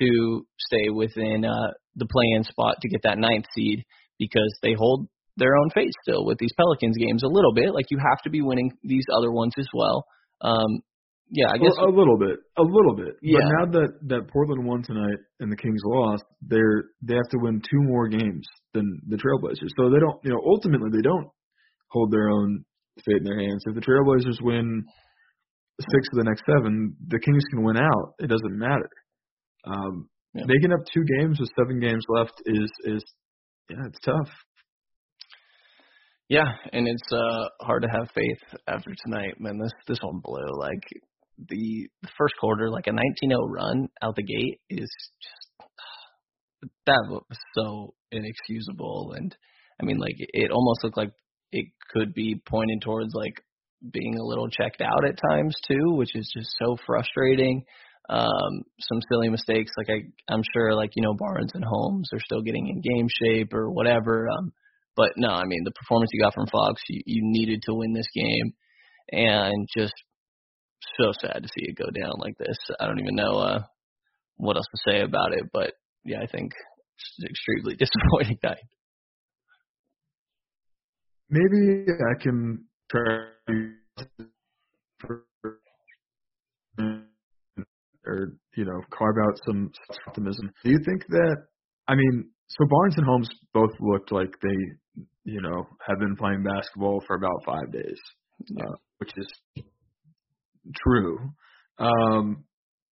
[0.01, 3.83] to stay within uh, the play-in spot to get that ninth seed
[4.19, 7.73] because they hold their own fate still with these Pelicans games a little bit.
[7.73, 10.05] Like you have to be winning these other ones as well.
[10.41, 10.81] Um,
[11.29, 13.15] yeah, I guess a, a little bit, a little bit.
[13.21, 13.39] Yeah.
[13.39, 17.39] But now that that Portland won tonight and the Kings lost, they're they have to
[17.39, 19.71] win two more games than the Trailblazers.
[19.77, 21.27] So they don't, you know, ultimately they don't
[21.89, 22.63] hold their own
[23.05, 23.63] fate in their hands.
[23.65, 24.85] If the Trailblazers win
[25.79, 28.13] six of the next seven, the Kings can win out.
[28.19, 28.89] It doesn't matter.
[29.65, 30.43] Um, Yeah.
[30.45, 33.03] Making up two games with seven games left is is
[33.69, 34.31] yeah, it's tough.
[36.29, 39.59] Yeah, and it's uh hard to have faith after tonight, man.
[39.59, 40.59] This this one blew.
[40.59, 40.83] Like
[41.49, 44.89] the, the first quarter, like a 19-0 run out the gate is
[45.21, 45.47] just
[46.85, 49.13] that was so inexcusable.
[49.15, 49.35] And
[49.81, 51.11] I mean, like it almost looked like
[51.51, 53.41] it could be pointed towards like
[53.91, 57.63] being a little checked out at times too, which is just so frustrating.
[58.09, 62.21] Um, some silly mistakes, like I, I'm sure, like you know, Barnes and Holmes are
[62.23, 64.29] still getting in game shape or whatever.
[64.29, 64.53] Um,
[64.97, 67.93] but no, I mean the performance you got from Fox, you, you needed to win
[67.93, 68.53] this game,
[69.11, 69.93] and just
[70.99, 72.57] so sad to see it go down like this.
[72.79, 73.59] I don't even know uh,
[74.35, 76.51] what else to say about it, but yeah, I think
[76.97, 78.65] it's extremely disappointing night.
[81.29, 83.27] Maybe I can try
[88.07, 89.71] or you know carve out some
[90.07, 90.51] optimism.
[90.63, 91.37] Do you think that?
[91.87, 96.43] I mean, so Barnes and Holmes both looked like they, you know, have been playing
[96.43, 97.99] basketball for about five days,
[98.59, 99.63] uh, which is
[100.75, 101.17] true.
[101.77, 102.45] Um,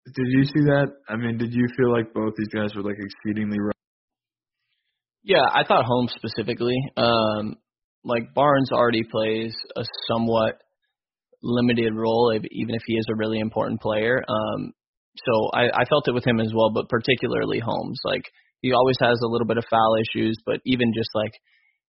[0.06, 0.88] did you see that?
[1.10, 3.74] I mean, did you feel like both these guys were like exceedingly rough?
[5.24, 6.78] Yeah, I thought Holmes specifically.
[6.98, 7.56] Um,
[8.04, 10.62] like Barnes already plays a somewhat
[11.42, 14.24] limited role, even if he is a really important player.
[14.28, 14.74] Um,
[15.18, 18.00] so I, I felt it with him as well, but particularly Holmes.
[18.04, 18.26] Like
[18.66, 21.34] he always has a little bit of foul issues, but even just like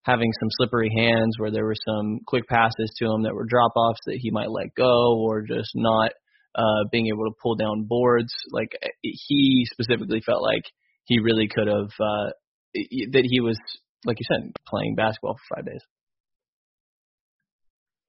[0.02, 3.72] having some slippery hands where there were some quick passes to him that were drop
[3.74, 6.12] offs that he might let go or just not
[6.54, 8.32] uh being able to pull down boards.
[8.50, 10.64] Like he specifically felt like
[11.04, 12.30] he really could have uh
[12.74, 13.58] that he was
[14.04, 15.82] like you said playing basketball for 5 days.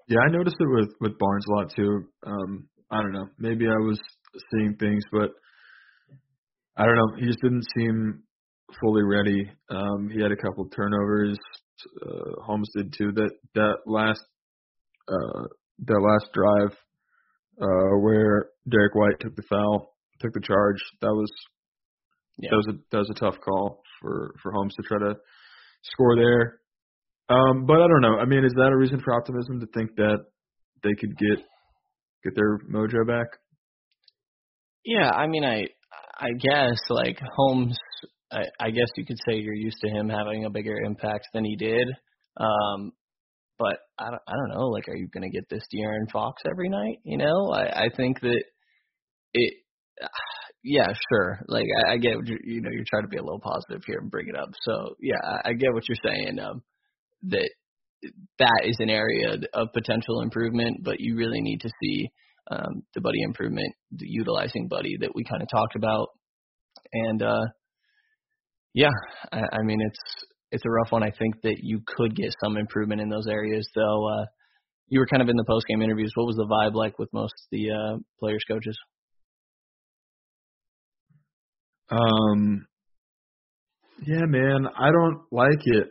[0.10, 2.04] Yeah, I noticed it with with Barnes a lot too.
[2.26, 3.28] Um, I don't know.
[3.40, 4.00] Maybe I was
[4.52, 5.32] seeing things, but
[6.78, 7.16] I don't know.
[7.18, 8.24] He just didn't seem
[8.82, 9.50] fully ready.
[9.70, 11.38] Um, he had a couple turnovers.
[12.06, 13.12] Uh, Holmes did too.
[13.14, 14.22] That that last
[15.08, 15.44] uh,
[15.86, 16.76] that last drive
[17.62, 20.78] uh, where Derrick White took the foul, took the charge.
[21.02, 21.32] That was
[22.38, 22.50] Yeah.
[22.52, 25.16] that was a that was a tough call for for Holmes to try to
[25.84, 26.60] score there.
[27.30, 28.18] Um, but I don't know.
[28.18, 30.26] I mean, is that a reason for optimism to think that
[30.84, 31.40] they could get
[32.24, 33.28] get their mojo back?
[34.86, 35.66] Yeah, I mean, I
[36.20, 37.78] I guess like Holmes,
[38.32, 41.46] I, I guess you could say you're used to him having a bigger impact than
[41.46, 41.88] he did.
[42.38, 42.92] Um,
[43.58, 44.68] but I don't I don't know.
[44.68, 47.00] Like, are you gonna get this De'Aaron Fox every night?
[47.04, 48.44] You know, I I think that
[49.34, 49.54] it.
[50.63, 51.40] Yeah, sure.
[51.48, 54.00] Like I, I get you you know you're trying to be a little positive here
[54.00, 54.50] and bring it up.
[54.63, 56.40] So yeah, I, I get what you're saying.
[56.40, 56.62] Um,
[57.30, 57.50] that
[58.40, 62.10] that is an area of potential improvement, but you really need to see
[62.52, 66.10] um, the buddy improvement, the utilizing buddy that we kind of talked about,
[66.92, 67.46] and uh,
[68.74, 68.90] yeah,
[69.32, 70.00] I, I mean it's
[70.52, 71.04] it's a rough one.
[71.04, 74.08] I think that you could get some improvement in those areas, though.
[74.08, 74.26] Uh,
[74.88, 76.12] you were kind of in the post game interviews.
[76.16, 78.78] What was the vibe like with most of the uh, players, coaches?
[81.90, 82.68] Um,
[84.06, 85.88] yeah, man, I don't like it.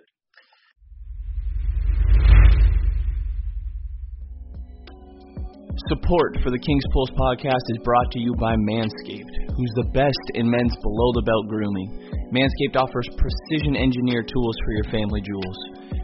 [5.86, 10.24] Support for the King's Pulse podcast is brought to you by Manscaped, who's the best
[10.34, 12.10] in men's below the belt grooming.
[12.34, 15.58] Manscaped offers precision engineered tools for your family jewels.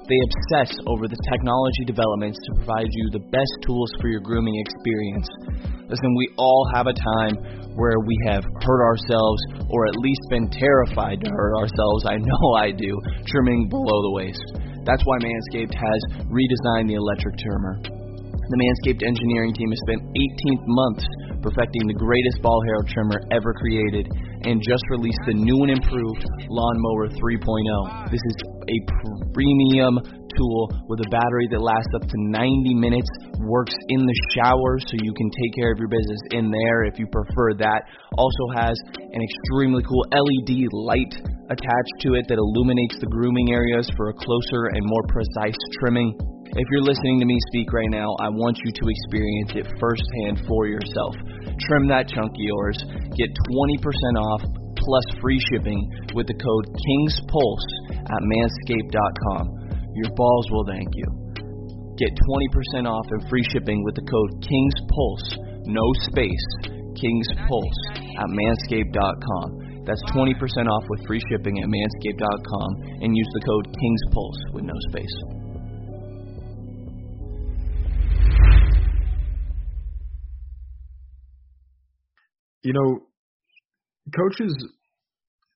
[0.06, 4.54] They obsess over the technology developments to provide you the best tools for your grooming
[4.54, 5.26] experience.
[5.90, 7.34] Listen, we all have a time
[7.74, 12.06] where we have hurt ourselves or at least been terrified to hurt ourselves.
[12.06, 12.94] I know I do,
[13.26, 14.46] trimming below the waist.
[14.86, 18.01] That's why Manscaped has redesigned the electric trimmer.
[18.52, 21.08] The Manscaped engineering team has spent 18 months
[21.40, 24.12] perfecting the greatest ball hair trimmer ever created,
[24.44, 26.20] and just released the new and improved
[26.52, 28.12] Lawnmower 3.0.
[28.12, 28.36] This is
[28.68, 28.76] a
[29.32, 29.96] premium
[30.36, 33.08] tool with a battery that lasts up to 90 minutes,
[33.40, 37.00] works in the shower so you can take care of your business in there if
[37.00, 37.88] you prefer that.
[38.20, 41.12] Also has an extremely cool LED light
[41.48, 46.12] attached to it that illuminates the grooming areas for a closer and more precise trimming.
[46.52, 50.44] If you're listening to me speak right now, I want you to experience it firsthand
[50.44, 51.16] for yourself.
[51.64, 52.76] Trim that chunk of yours,
[53.16, 53.80] get 20%
[54.20, 54.44] off
[54.76, 55.80] plus free shipping
[56.12, 57.68] with the code KINGSPULSE
[58.04, 59.44] at manscaped.com.
[59.96, 61.08] Your balls will thank you.
[61.96, 66.48] Get 20% off and free shipping with the code KINGSPULSE, no space,
[67.00, 67.80] KINGSPULSE
[68.20, 69.88] at manscaped.com.
[69.88, 70.36] That's 20%
[70.68, 75.41] off with free shipping at manscaped.com and use the code KINGSPULSE with no space.
[82.62, 83.00] You know,
[84.16, 84.54] coaches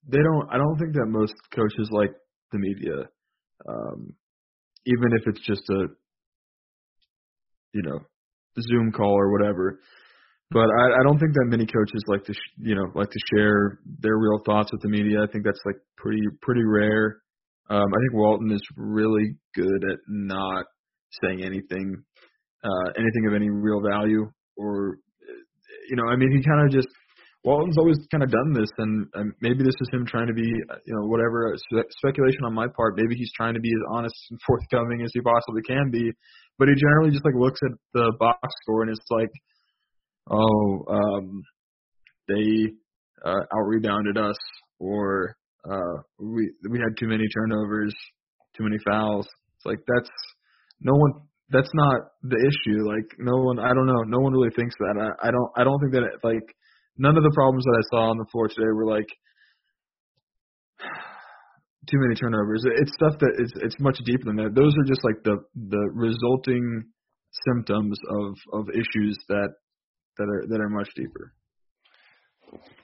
[0.09, 2.13] they don't I don't think that most coaches like
[2.53, 3.09] the media.
[3.69, 4.15] Um
[4.87, 5.87] even if it's just a
[7.77, 8.01] you know,
[8.61, 9.81] Zoom call or whatever.
[10.51, 13.19] But I, I don't think that many coaches like to, sh- you know, like to
[13.35, 15.23] share their real thoughts with the media.
[15.23, 17.23] I think that's like pretty, pretty rare.
[17.69, 20.65] Um, I think Walton is really good at not
[21.23, 21.97] saying anything,
[22.63, 24.99] uh, anything of any real value, or,
[25.89, 26.89] you know, I mean, he kind of just
[27.47, 30.43] Walton's always kind of done this, and, and maybe this is him trying to be,
[30.43, 32.97] you know, whatever spe- speculation on my part.
[32.97, 36.11] Maybe he's trying to be as honest and forthcoming as he possibly can be,
[36.59, 39.31] but he generally just like looks at the box score and it's like,
[40.29, 41.43] oh, um,
[42.27, 42.73] they
[43.25, 44.37] uh, out rebounded us,
[44.81, 45.37] or
[45.71, 47.95] uh, we we had too many turnovers,
[48.57, 49.27] too many fouls.
[49.57, 50.11] It's like that's
[50.81, 51.13] no one.
[51.51, 52.83] That's not the issue.
[52.87, 53.59] Like no one.
[53.59, 54.03] I don't know.
[54.07, 54.97] No one really thinks that.
[54.99, 55.51] I, I don't.
[55.57, 56.43] I don't think that it, like
[56.99, 59.07] none of the problems that I saw on the floor today were like
[61.91, 62.65] too many turnovers.
[62.67, 64.55] It's stuff that is it's much deeper than that.
[64.55, 66.85] Those are just like the the resulting
[67.47, 69.51] symptoms of of issues that
[70.19, 71.33] that are that are much deeper.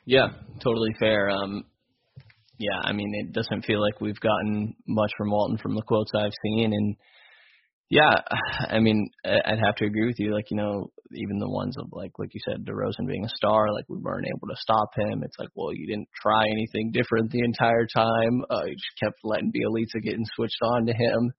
[0.05, 0.29] Yeah,
[0.63, 1.31] totally fair.
[1.31, 1.65] Um,
[2.59, 6.13] yeah, I mean, it doesn't feel like we've gotten much from Walton from the quotes
[6.15, 6.97] I've seen, and
[7.93, 8.17] yeah,
[8.73, 10.33] I mean, I'd have to agree with you.
[10.35, 13.71] Like, you know, even the ones of like, like you said, DeRozan being a star,
[13.73, 15.23] like we weren't able to stop him.
[15.23, 18.35] It's like, well, you didn't try anything different the entire time.
[18.51, 21.31] Uh, you just kept letting Bjelica getting switched on to him,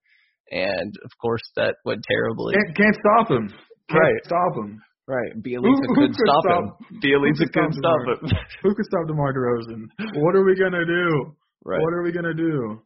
[0.52, 2.54] and of course that went terribly.
[2.54, 3.48] Can't, can't stop him.
[3.90, 4.24] Can't Right.
[4.26, 4.82] stop him.
[5.06, 7.02] Right, Bjelica Who- who couldn't could stop, stop- him.
[7.04, 8.16] Bjelica could stop couldn't stop DeMar?
[8.16, 8.30] him.
[8.64, 9.82] Who could stop DeMar DeRozan?
[10.24, 11.36] What are we gonna do?
[11.66, 11.82] right.
[11.82, 12.80] What are we gonna do?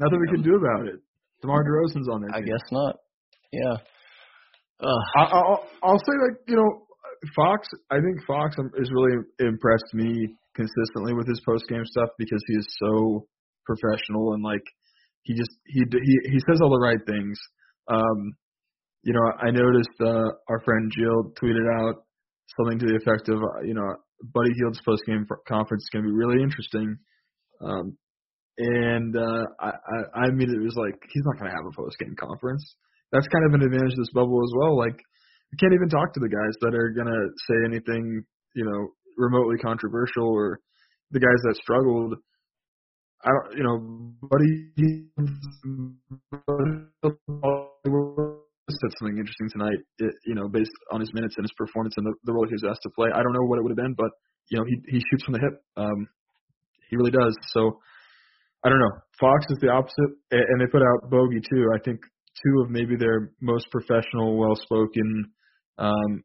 [0.00, 1.00] Nothing we can do about it.
[1.42, 2.34] DeMar DeRozan's on there.
[2.34, 2.96] I guess not.
[3.52, 3.76] Yeah.
[4.80, 5.04] Ugh.
[5.16, 6.86] I, I'll, I'll say like you know,
[7.36, 7.66] Fox.
[7.90, 12.54] I think Fox is really impressed me consistently with his post game stuff because he
[12.54, 13.26] is so
[13.66, 14.62] professional and like
[15.22, 17.38] he just he he he says all the right things.
[17.88, 18.34] Um,
[19.02, 22.04] you know, I noticed uh, our friend Jill tweeted out
[22.56, 23.96] something to the effect of uh, you know
[24.32, 26.96] Buddy Hield's post game conference is going to be really interesting.
[27.60, 27.96] Um,
[28.58, 31.98] and uh, I, I I immediately was like, he's not going to have a post
[31.98, 32.76] game conference
[33.14, 34.76] that's kind of an advantage of this bubble as well.
[34.76, 38.24] Like, you can't even talk to the guys that are gonna say anything,
[38.58, 40.58] you know, remotely controversial or
[41.12, 42.14] the guys that struggled.
[43.22, 43.78] I don't, you know,
[44.26, 44.66] Buddy
[48.68, 49.78] said something interesting tonight.
[49.98, 52.52] It, you know, based on his minutes and his performance and the, the role he
[52.54, 53.10] was asked to play.
[53.14, 54.10] I don't know what it would have been, but
[54.50, 55.62] you know, he he shoots from the hip.
[55.76, 56.08] Um,
[56.90, 57.36] he really does.
[57.52, 57.78] So.
[58.64, 58.96] I don't know.
[59.20, 61.68] Fox is the opposite, and they put out Bogey too.
[61.74, 62.00] I think
[62.42, 65.30] two of maybe their most professional, well-spoken
[65.78, 66.24] um,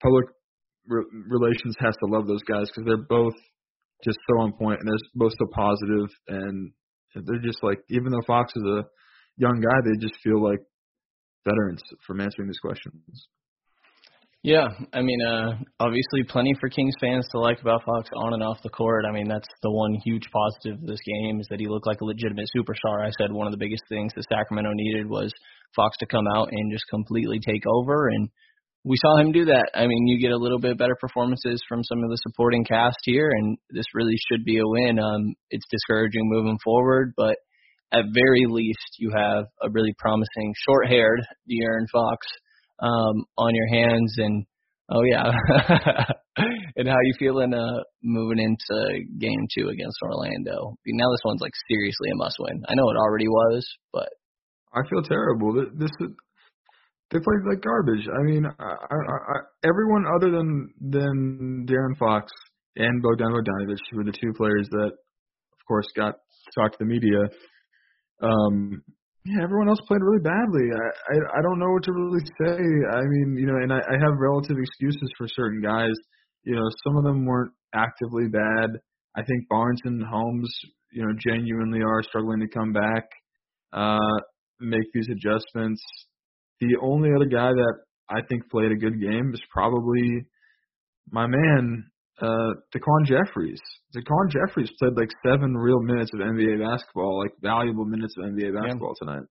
[0.00, 0.26] public
[0.86, 3.34] re- relations has to love those guys because they're both
[4.04, 6.72] just so on point and they're both so positive and
[7.14, 8.84] they're just like even though Fox is a
[9.36, 10.60] young guy, they just feel like
[11.46, 13.28] veterans from answering these questions.
[14.44, 18.42] Yeah, I mean, uh, obviously, plenty for Kings fans to like about Fox on and
[18.42, 19.04] off the court.
[19.08, 22.00] I mean, that's the one huge positive of this game is that he looked like
[22.00, 23.06] a legitimate superstar.
[23.06, 25.32] I said one of the biggest things that Sacramento needed was
[25.76, 28.28] Fox to come out and just completely take over, and
[28.82, 29.70] we saw him do that.
[29.76, 32.98] I mean, you get a little bit better performances from some of the supporting cast
[33.04, 34.98] here, and this really should be a win.
[34.98, 37.36] Um, it's discouraging moving forward, but
[37.92, 42.26] at very least, you have a really promising short-haired De'Aaron Fox
[42.82, 44.44] um, on your hands and
[44.90, 45.30] oh yeah
[46.76, 51.52] and how you feeling uh moving into game two against Orlando now this one's like
[51.70, 54.08] seriously a must win I know it already was but
[54.74, 55.54] I feel terrible.
[55.54, 56.08] Th- This is,
[57.10, 58.08] they played like garbage.
[58.08, 59.36] I mean, I, I, I,
[59.68, 62.32] everyone other than than De'Aaron Fox
[62.76, 66.78] and Bogdan Bogdanovic, who were the two players that, of course, got to talk to
[66.78, 67.28] the media.
[68.22, 68.82] Um,
[69.24, 70.66] yeah, everyone else played really badly.
[70.74, 72.58] I, I I don't know what to really say.
[72.58, 75.94] I mean, you know, and I, I have relative excuses for certain guys.
[76.44, 78.70] You know, some of them weren't actively bad.
[79.16, 80.50] I think Barnes and Holmes,
[80.90, 83.04] you know, genuinely are struggling to come back,
[83.72, 83.98] uh,
[84.58, 85.82] make these adjustments.
[86.60, 87.74] The only other guy that
[88.08, 90.26] I think played a good game is probably
[91.10, 91.84] my man,
[92.22, 93.60] uh, DaQuan Jeffries.
[93.96, 98.54] DaQuan Jeffries played like seven real minutes of NBA basketball, like valuable minutes of NBA
[98.54, 99.06] basketball yeah.
[99.06, 99.26] tonight.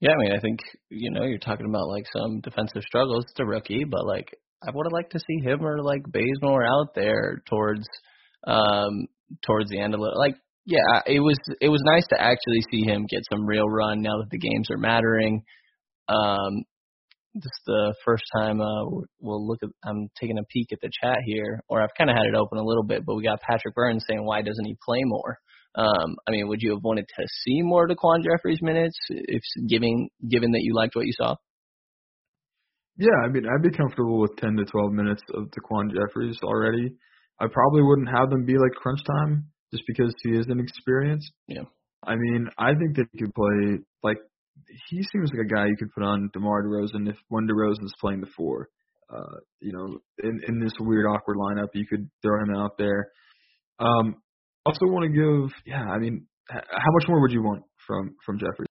[0.00, 0.60] Yeah, I mean, I think
[0.90, 3.24] you know you're talking about like some defensive struggles.
[3.30, 6.64] It's a rookie, but like I would have liked to see him or like Bazemore
[6.64, 7.86] out there towards
[8.46, 9.06] um
[9.46, 10.16] towards the end of it.
[10.16, 14.02] Like, yeah, it was it was nice to actually see him get some real run
[14.02, 15.42] now that the games are mattering.
[16.08, 16.64] Um,
[17.34, 18.84] this is the first time uh,
[19.20, 19.70] we'll look at.
[19.84, 22.58] I'm taking a peek at the chat here, or I've kind of had it open
[22.58, 25.38] a little bit, but we got Patrick Burns saying, "Why doesn't he play more?"
[25.74, 30.10] Um, I mean, would you have wanted to see more DaQuan Jeffries minutes if giving
[30.28, 31.36] given that you liked what you saw?
[32.98, 36.94] Yeah, I mean, I'd be comfortable with 10 to 12 minutes of DaQuan Jeffries already.
[37.40, 41.32] I probably wouldn't have them be like crunch time just because he is inexperienced.
[41.48, 41.64] Yeah.
[42.04, 44.18] I mean, I think that he could play like
[44.88, 48.20] he seems like a guy you could put on DeMar DeRozan if when DeRozan's playing
[48.20, 48.68] the four.
[49.12, 53.08] Uh, you know, in in this weird awkward lineup, you could throw him out there.
[53.78, 54.16] Um,
[54.64, 58.38] also want to give, yeah, I mean, how much more would you want from from
[58.38, 58.68] Jeffries?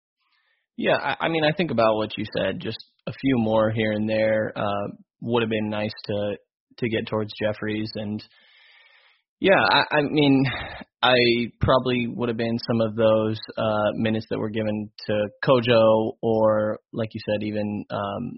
[0.77, 2.59] Yeah, I, I mean, I think about what you said.
[2.59, 4.87] Just a few more here and there uh,
[5.21, 6.37] would have been nice to
[6.77, 8.23] to get towards Jeffries, and
[9.41, 10.45] yeah, I, I mean,
[11.01, 11.17] I
[11.59, 16.77] probably would have been some of those uh, minutes that were given to Kojo, or
[16.93, 18.37] like you said, even um,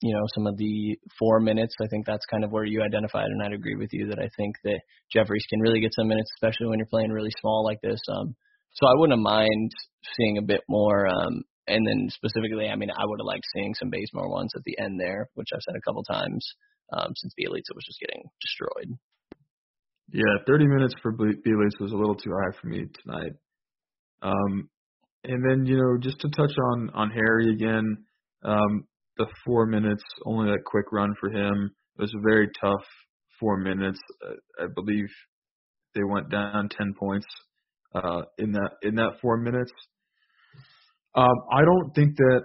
[0.00, 1.74] you know some of the four minutes.
[1.82, 4.30] I think that's kind of where you identified, and I'd agree with you that I
[4.36, 4.80] think that
[5.12, 8.00] Jeffries can really get some minutes, especially when you're playing really small like this.
[8.08, 8.36] Um,
[8.74, 9.72] so I wouldn't mind
[10.16, 11.08] seeing a bit more.
[11.08, 14.62] Um, and then specifically, I mean, I would have liked seeing some Bazemore ones at
[14.64, 16.46] the end there, which I've said a couple times
[16.92, 18.98] um, since Bjelica was just getting destroyed.
[20.12, 23.32] Yeah, 30 minutes for Bjelica was a little too high for me tonight.
[24.22, 24.68] Um,
[25.24, 28.04] and then you know, just to touch on on Harry again,
[28.44, 28.84] um,
[29.16, 31.70] the four minutes, only that quick run for him.
[31.98, 32.84] It was a very tough
[33.40, 33.98] four minutes.
[34.24, 35.06] Uh, I believe
[35.94, 37.26] they went down 10 points
[37.94, 39.72] uh, in that in that four minutes.
[41.14, 42.42] Um, I don't think that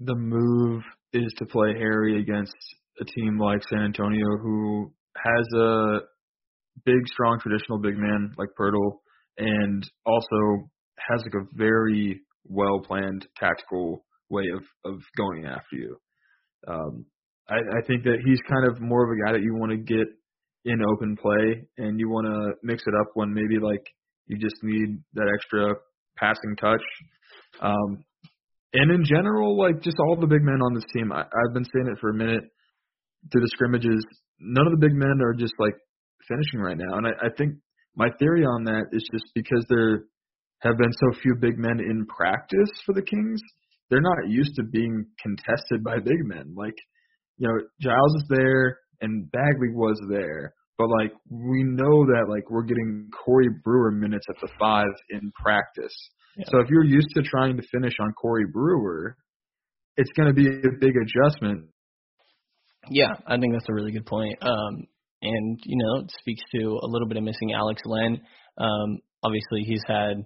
[0.00, 0.82] the move
[1.12, 2.54] is to play Harry against
[3.00, 5.98] a team like San Antonio, who has a
[6.84, 8.98] big, strong, traditional big man like Poeltl,
[9.36, 10.68] and also
[10.98, 15.96] has like a very well planned tactical way of of going after you.
[16.66, 17.06] Um,
[17.48, 19.78] I, I think that he's kind of more of a guy that you want to
[19.78, 20.06] get
[20.64, 23.86] in open play, and you want to mix it up when maybe like
[24.26, 25.74] you just need that extra
[26.16, 26.82] passing touch.
[27.60, 28.04] Um,
[28.74, 31.64] and in general, like just all the big men on this team, I, I've been
[31.64, 32.44] saying it for a minute
[33.32, 34.04] through the scrimmages.
[34.38, 35.74] None of the big men are just like
[36.26, 36.96] finishing right now.
[36.96, 37.54] And I, I think
[37.96, 40.04] my theory on that is just because there
[40.60, 43.40] have been so few big men in practice for the Kings,
[43.90, 46.54] they're not used to being contested by big men.
[46.56, 46.74] Like,
[47.38, 50.54] you know, Giles is there and Bagley was there.
[50.78, 55.32] But like we know that like we're getting Corey Brewer minutes at the five in
[55.42, 55.94] practice.
[56.36, 56.44] Yeah.
[56.50, 59.16] So if you're used to trying to finish on Corey Brewer,
[59.96, 61.64] it's going to be a big adjustment.
[62.90, 64.38] Yeah, I think that's a really good point.
[64.40, 64.86] Um,
[65.22, 68.20] and you know it speaks to a little bit of missing Alex Len.
[68.58, 70.24] Um, obviously, he's had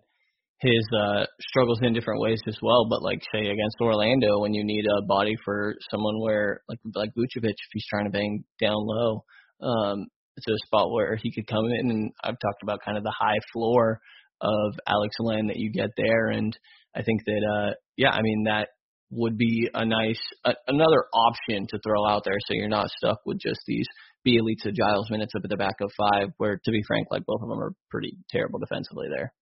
[0.62, 2.86] his uh, struggles in different ways as well.
[2.88, 7.10] But like say against Orlando, when you need a body for someone where like like
[7.10, 9.24] Vucevic, if he's trying to bang down low,
[9.60, 11.90] um, it's a spot where he could come in.
[11.90, 14.00] And I've talked about kind of the high floor
[14.40, 16.56] of Alex Len that you get there, and
[16.94, 18.68] I think that uh, yeah, I mean that
[19.10, 23.18] would be a nice a, another option to throw out there, so you're not stuck
[23.26, 23.86] with just these
[24.26, 27.42] Bjelica Giles minutes up at the back of five, where to be frank, like both
[27.42, 29.32] of them are pretty terrible defensively there.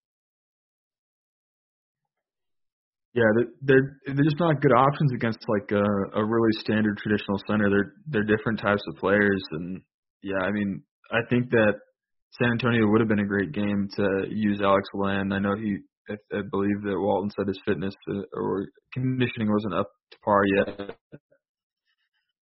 [3.12, 3.26] Yeah,
[3.62, 7.68] they're they're just not good options against like a, a really standard traditional center.
[7.68, 9.80] They're they're different types of players, and
[10.22, 11.74] yeah, I mean, I think that
[12.40, 15.32] San Antonio would have been a great game to use Alex Len.
[15.32, 15.78] I know he,
[16.08, 20.42] I, I believe that Walton said his fitness uh, or conditioning wasn't up to par
[20.56, 20.96] yet,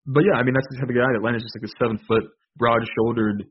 [0.09, 2.25] but yeah, I mean that's the type of guy is just like a seven foot,
[2.57, 3.45] broad shouldered,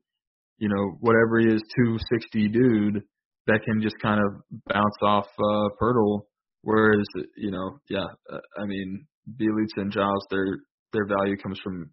[0.58, 3.01] you know, whatever he is, two sixty dude
[3.47, 6.22] that can just kind of bounce off uh Poeltl.
[6.64, 7.05] Whereas,
[7.38, 9.08] you know, yeah, uh, I mean,
[9.39, 10.58] Bjelica and Giles, their
[10.91, 11.91] their value comes from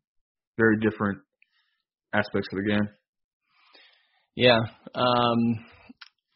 [0.56, 1.18] very different
[2.12, 2.88] aspects of the game.
[4.36, 4.58] Yeah.
[4.94, 5.66] Um,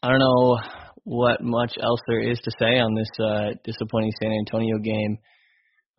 [0.01, 0.59] I don't know
[1.03, 5.17] what much else there is to say on this uh, disappointing San Antonio game.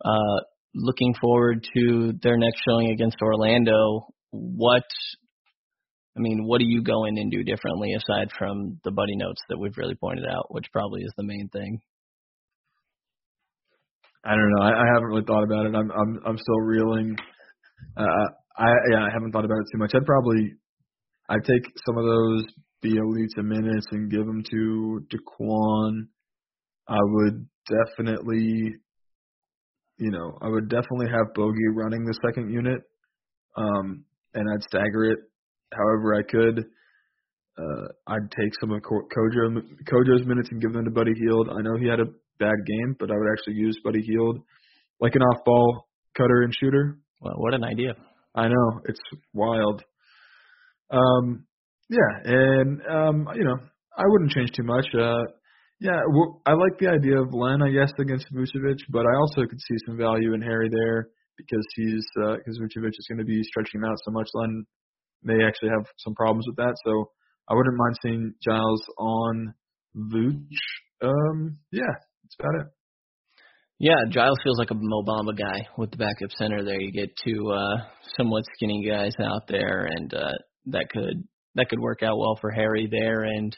[0.03, 0.39] Uh,
[0.73, 4.07] looking forward to their next showing against Orlando.
[4.31, 4.83] What,
[6.17, 9.41] I mean, what do you go in and do differently aside from the buddy notes
[9.49, 11.79] that we've really pointed out, which probably is the main thing?
[14.23, 14.63] I don't know.
[14.63, 15.75] I, I haven't really thought about it.
[15.75, 17.15] I'm I'm I'm still reeling.
[17.97, 19.93] Uh, I yeah, I haven't thought about it too much.
[19.95, 20.53] I'd probably
[21.27, 22.45] I'd take some of those
[22.83, 26.07] Bjelica minutes and give them to DaQuan.
[26.87, 28.73] I would definitely,
[30.01, 32.81] you know, I would definitely have Bogey running the second unit,
[33.55, 35.19] um, and I'd stagger it
[35.71, 36.65] however I could.
[37.55, 41.49] Uh, I'd take some of Kojo Kojo's minutes and give them to Buddy Hield.
[41.49, 42.05] I know he had a
[42.39, 44.39] bad game, but I would actually use Buddy Hield
[44.99, 45.87] like an off ball
[46.17, 46.97] cutter and shooter.
[47.19, 47.93] Well, what an idea.
[48.33, 48.81] I know.
[48.85, 48.99] It's
[49.33, 49.83] wild.
[50.89, 51.45] Um
[51.89, 53.57] yeah, and um you know,
[53.95, 54.87] I wouldn't change too much.
[54.95, 55.25] Uh
[55.81, 59.49] yeah, well, I like the idea of Len, I guess, against Vucevic, but I also
[59.49, 63.25] could see some value in Harry there because he's because uh, Vucevic is going to
[63.25, 64.29] be stretching him out so much.
[64.35, 64.63] Len
[65.23, 67.09] may actually have some problems with that, so
[67.49, 69.55] I wouldn't mind seeing Giles on
[69.97, 70.61] Vooch.
[71.01, 72.67] Um, yeah, that's about it.
[73.79, 76.79] Yeah, Giles feels like a Mo Bamba guy with the backup center there.
[76.79, 80.33] You get two uh somewhat skinny guys out there and uh
[80.67, 83.57] that could that could work out well for Harry there and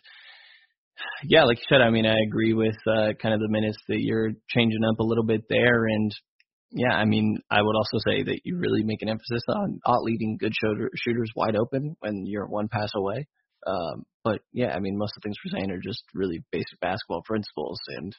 [1.26, 4.00] yeah, like you said, I mean I agree with uh kind of the minutes that
[4.02, 6.12] you're changing up a little bit there and
[6.76, 10.02] yeah, I mean, I would also say that you really make an emphasis on not
[10.02, 13.28] leaving good shooter, shooters wide open when you're one pass away.
[13.68, 16.80] Um, but yeah, I mean, most of the things we're saying are just really basic
[16.82, 18.12] basketball principles, and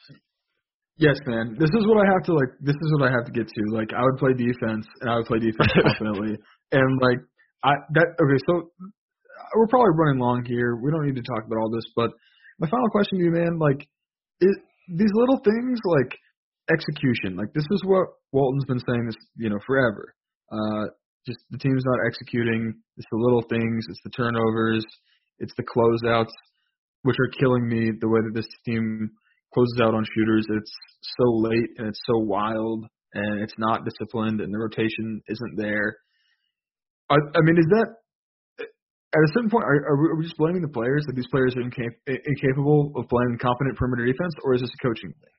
[0.97, 1.57] Yes, man.
[1.59, 2.55] This is what I have to like.
[2.61, 3.61] This is what I have to get to.
[3.75, 6.39] Like, I would play defense, and I would play defense confidently.
[6.71, 7.19] And like,
[7.63, 8.39] I that okay.
[8.47, 8.71] So
[9.59, 10.79] we're probably running long here.
[10.79, 12.11] We don't need to talk about all this, but
[12.59, 13.87] my final question to you, man, like,
[14.41, 14.55] is
[14.87, 16.17] these little things like
[16.71, 17.35] execution.
[17.35, 20.15] Like, this is what Walton's been saying this, you know, forever.
[20.51, 20.85] Uh,
[21.25, 22.73] just the team's not executing.
[22.97, 23.85] It's the little things.
[23.89, 24.85] It's the turnovers.
[25.39, 26.31] It's the closeouts,
[27.01, 27.91] which are killing me.
[27.99, 29.09] The way that this team
[29.53, 30.45] closes out on shooters.
[30.49, 30.71] It's
[31.17, 35.97] so late and it's so wild and it's not disciplined and the rotation isn't there.
[37.09, 37.95] I, I mean, is that
[39.15, 39.63] at a certain point?
[39.63, 43.37] Are, are, we just blaming the players that these players are incap- incapable of playing
[43.41, 45.35] competent perimeter defense, or is this a coaching thing?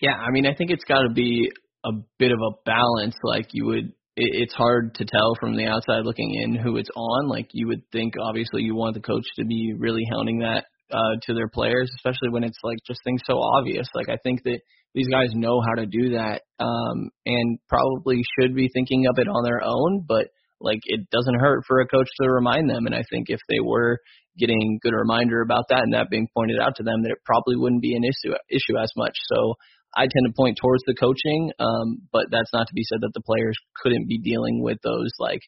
[0.00, 1.50] Yeah, I mean, I think it's got to be
[1.84, 3.16] a bit of a balance.
[3.22, 6.90] Like you would, it, it's hard to tell from the outside looking in who it's
[6.94, 7.28] on.
[7.28, 11.16] Like you would think, obviously, you want the coach to be really hounding that uh,
[11.22, 13.88] to their players, especially when it's like just things so obvious.
[13.94, 14.60] Like I think that
[14.94, 19.28] these guys know how to do that, um, and probably should be thinking of it
[19.28, 20.04] on their own.
[20.06, 20.28] But
[20.60, 22.86] like it doesn't hurt for a coach to remind them.
[22.86, 23.98] And I think if they were
[24.38, 27.56] getting good reminder about that and that being pointed out to them, that it probably
[27.56, 29.16] wouldn't be an issue issue as much.
[29.32, 29.54] So
[29.94, 33.12] I tend to point towards the coaching, um, but that's not to be said that
[33.14, 35.40] the players couldn't be dealing with those like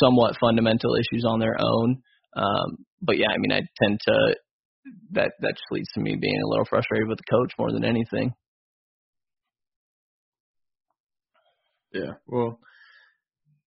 [0.00, 2.02] somewhat fundamental issues on their own.
[2.34, 4.36] Um, but yeah, I mean, I tend to
[5.12, 7.84] that that just leads to me being a little frustrated with the coach more than
[7.84, 8.34] anything.
[11.92, 12.58] Yeah, well,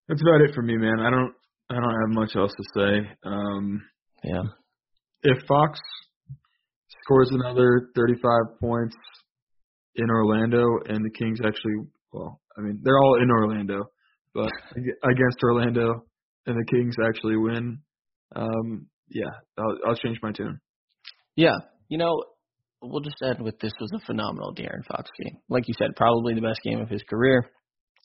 [0.10, 1.00] that's about it for me, man.
[1.00, 1.34] I don't
[1.70, 3.10] I don't have much else to say.
[3.24, 3.82] Um,
[4.24, 4.42] yeah,
[5.24, 5.80] if Fox
[7.04, 8.96] scores another 35 points
[9.96, 11.76] in Orlando and the Kings actually,
[12.12, 13.84] well, I mean, they're all in Orlando,
[14.34, 16.06] but against Orlando
[16.48, 17.80] and the Kings actually win,
[18.36, 20.60] um, yeah, I'll, I'll change my tune.
[21.36, 21.56] Yeah,
[21.88, 22.24] you know,
[22.82, 25.38] we'll just end with this was a phenomenal De'Aaron Fox game.
[25.50, 27.50] Like you said, probably the best game of his career.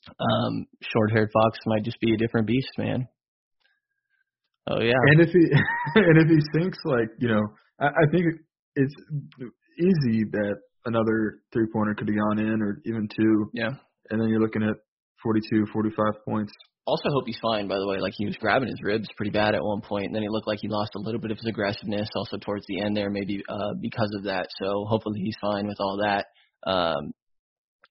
[0.07, 3.07] Um, short-haired Fox might just be a different beast, man.
[4.67, 4.93] Oh yeah.
[5.11, 5.39] And if he
[5.95, 7.41] and if he sinks, like you know,
[7.79, 8.25] I, I think
[8.75, 8.93] it's
[9.79, 13.49] easy that another three-pointer could have gone in, or even two.
[13.53, 13.71] Yeah.
[14.09, 14.75] And then you're looking at
[15.23, 16.53] 42, 45 points
[16.85, 17.99] also hope he's fine, by the way.
[17.99, 20.47] Like he was grabbing his ribs pretty bad at one point, and then he looked
[20.47, 23.43] like he lost a little bit of his aggressiveness also towards the end there, maybe
[23.49, 24.47] uh, because of that.
[24.61, 26.25] So hopefully he's fine with all that.
[26.69, 27.13] Um,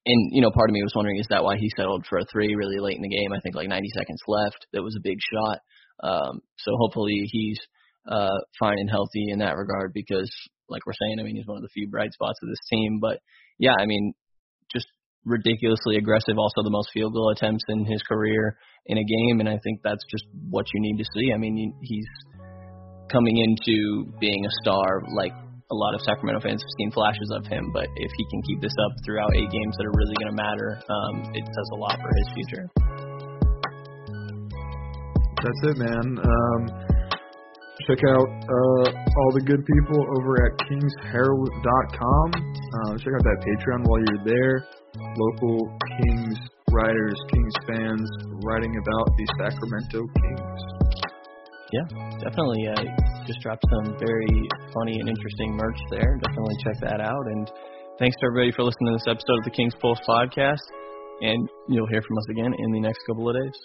[0.05, 2.25] and you know, part of me was wondering, is that why he settled for a
[2.31, 3.33] three really late in the game?
[3.33, 4.67] I think like 90 seconds left.
[4.73, 5.59] That was a big shot.
[6.03, 7.59] Um, so hopefully he's
[8.07, 10.29] uh, fine and healthy in that regard because,
[10.69, 12.99] like we're saying, I mean, he's one of the few bright spots of this team.
[13.01, 13.19] But
[13.57, 14.13] yeah, I mean,
[14.71, 14.85] just
[15.25, 16.37] ridiculously aggressive.
[16.37, 19.81] Also, the most field goal attempts in his career in a game, and I think
[19.83, 21.31] that's just what you need to see.
[21.33, 22.05] I mean, he's
[23.11, 25.33] coming into being a star like
[25.71, 28.61] a lot of Sacramento fans have seen flashes of him, but if he can keep
[28.61, 31.77] this up throughout eight games that are really going to matter, um, it says a
[31.81, 32.65] lot for his future.
[35.41, 36.05] That's it, man.
[36.21, 36.61] Um,
[37.89, 42.27] check out uh, all the good people over at kingsherald.com.
[42.29, 44.67] Uh, check out that Patreon while you're there.
[45.17, 46.37] Local Kings
[46.71, 48.09] writers, Kings fans
[48.45, 50.84] writing about the Sacramento Kings.
[51.75, 51.83] Yeah,
[52.23, 52.71] definitely.
[52.71, 52.87] I
[53.27, 56.15] just dropped some very funny and interesting merch there.
[56.23, 57.25] Definitely check that out.
[57.27, 57.51] And
[57.99, 60.63] thanks to everybody for listening to this episode of the Kings Pulse podcast.
[61.19, 63.59] And you'll hear from us again in the next couple of days.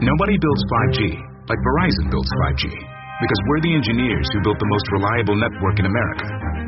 [0.00, 1.00] Nobody builds 5G
[1.48, 5.86] like Verizon builds 5G because we're the engineers who built the most reliable network in
[5.86, 6.67] America.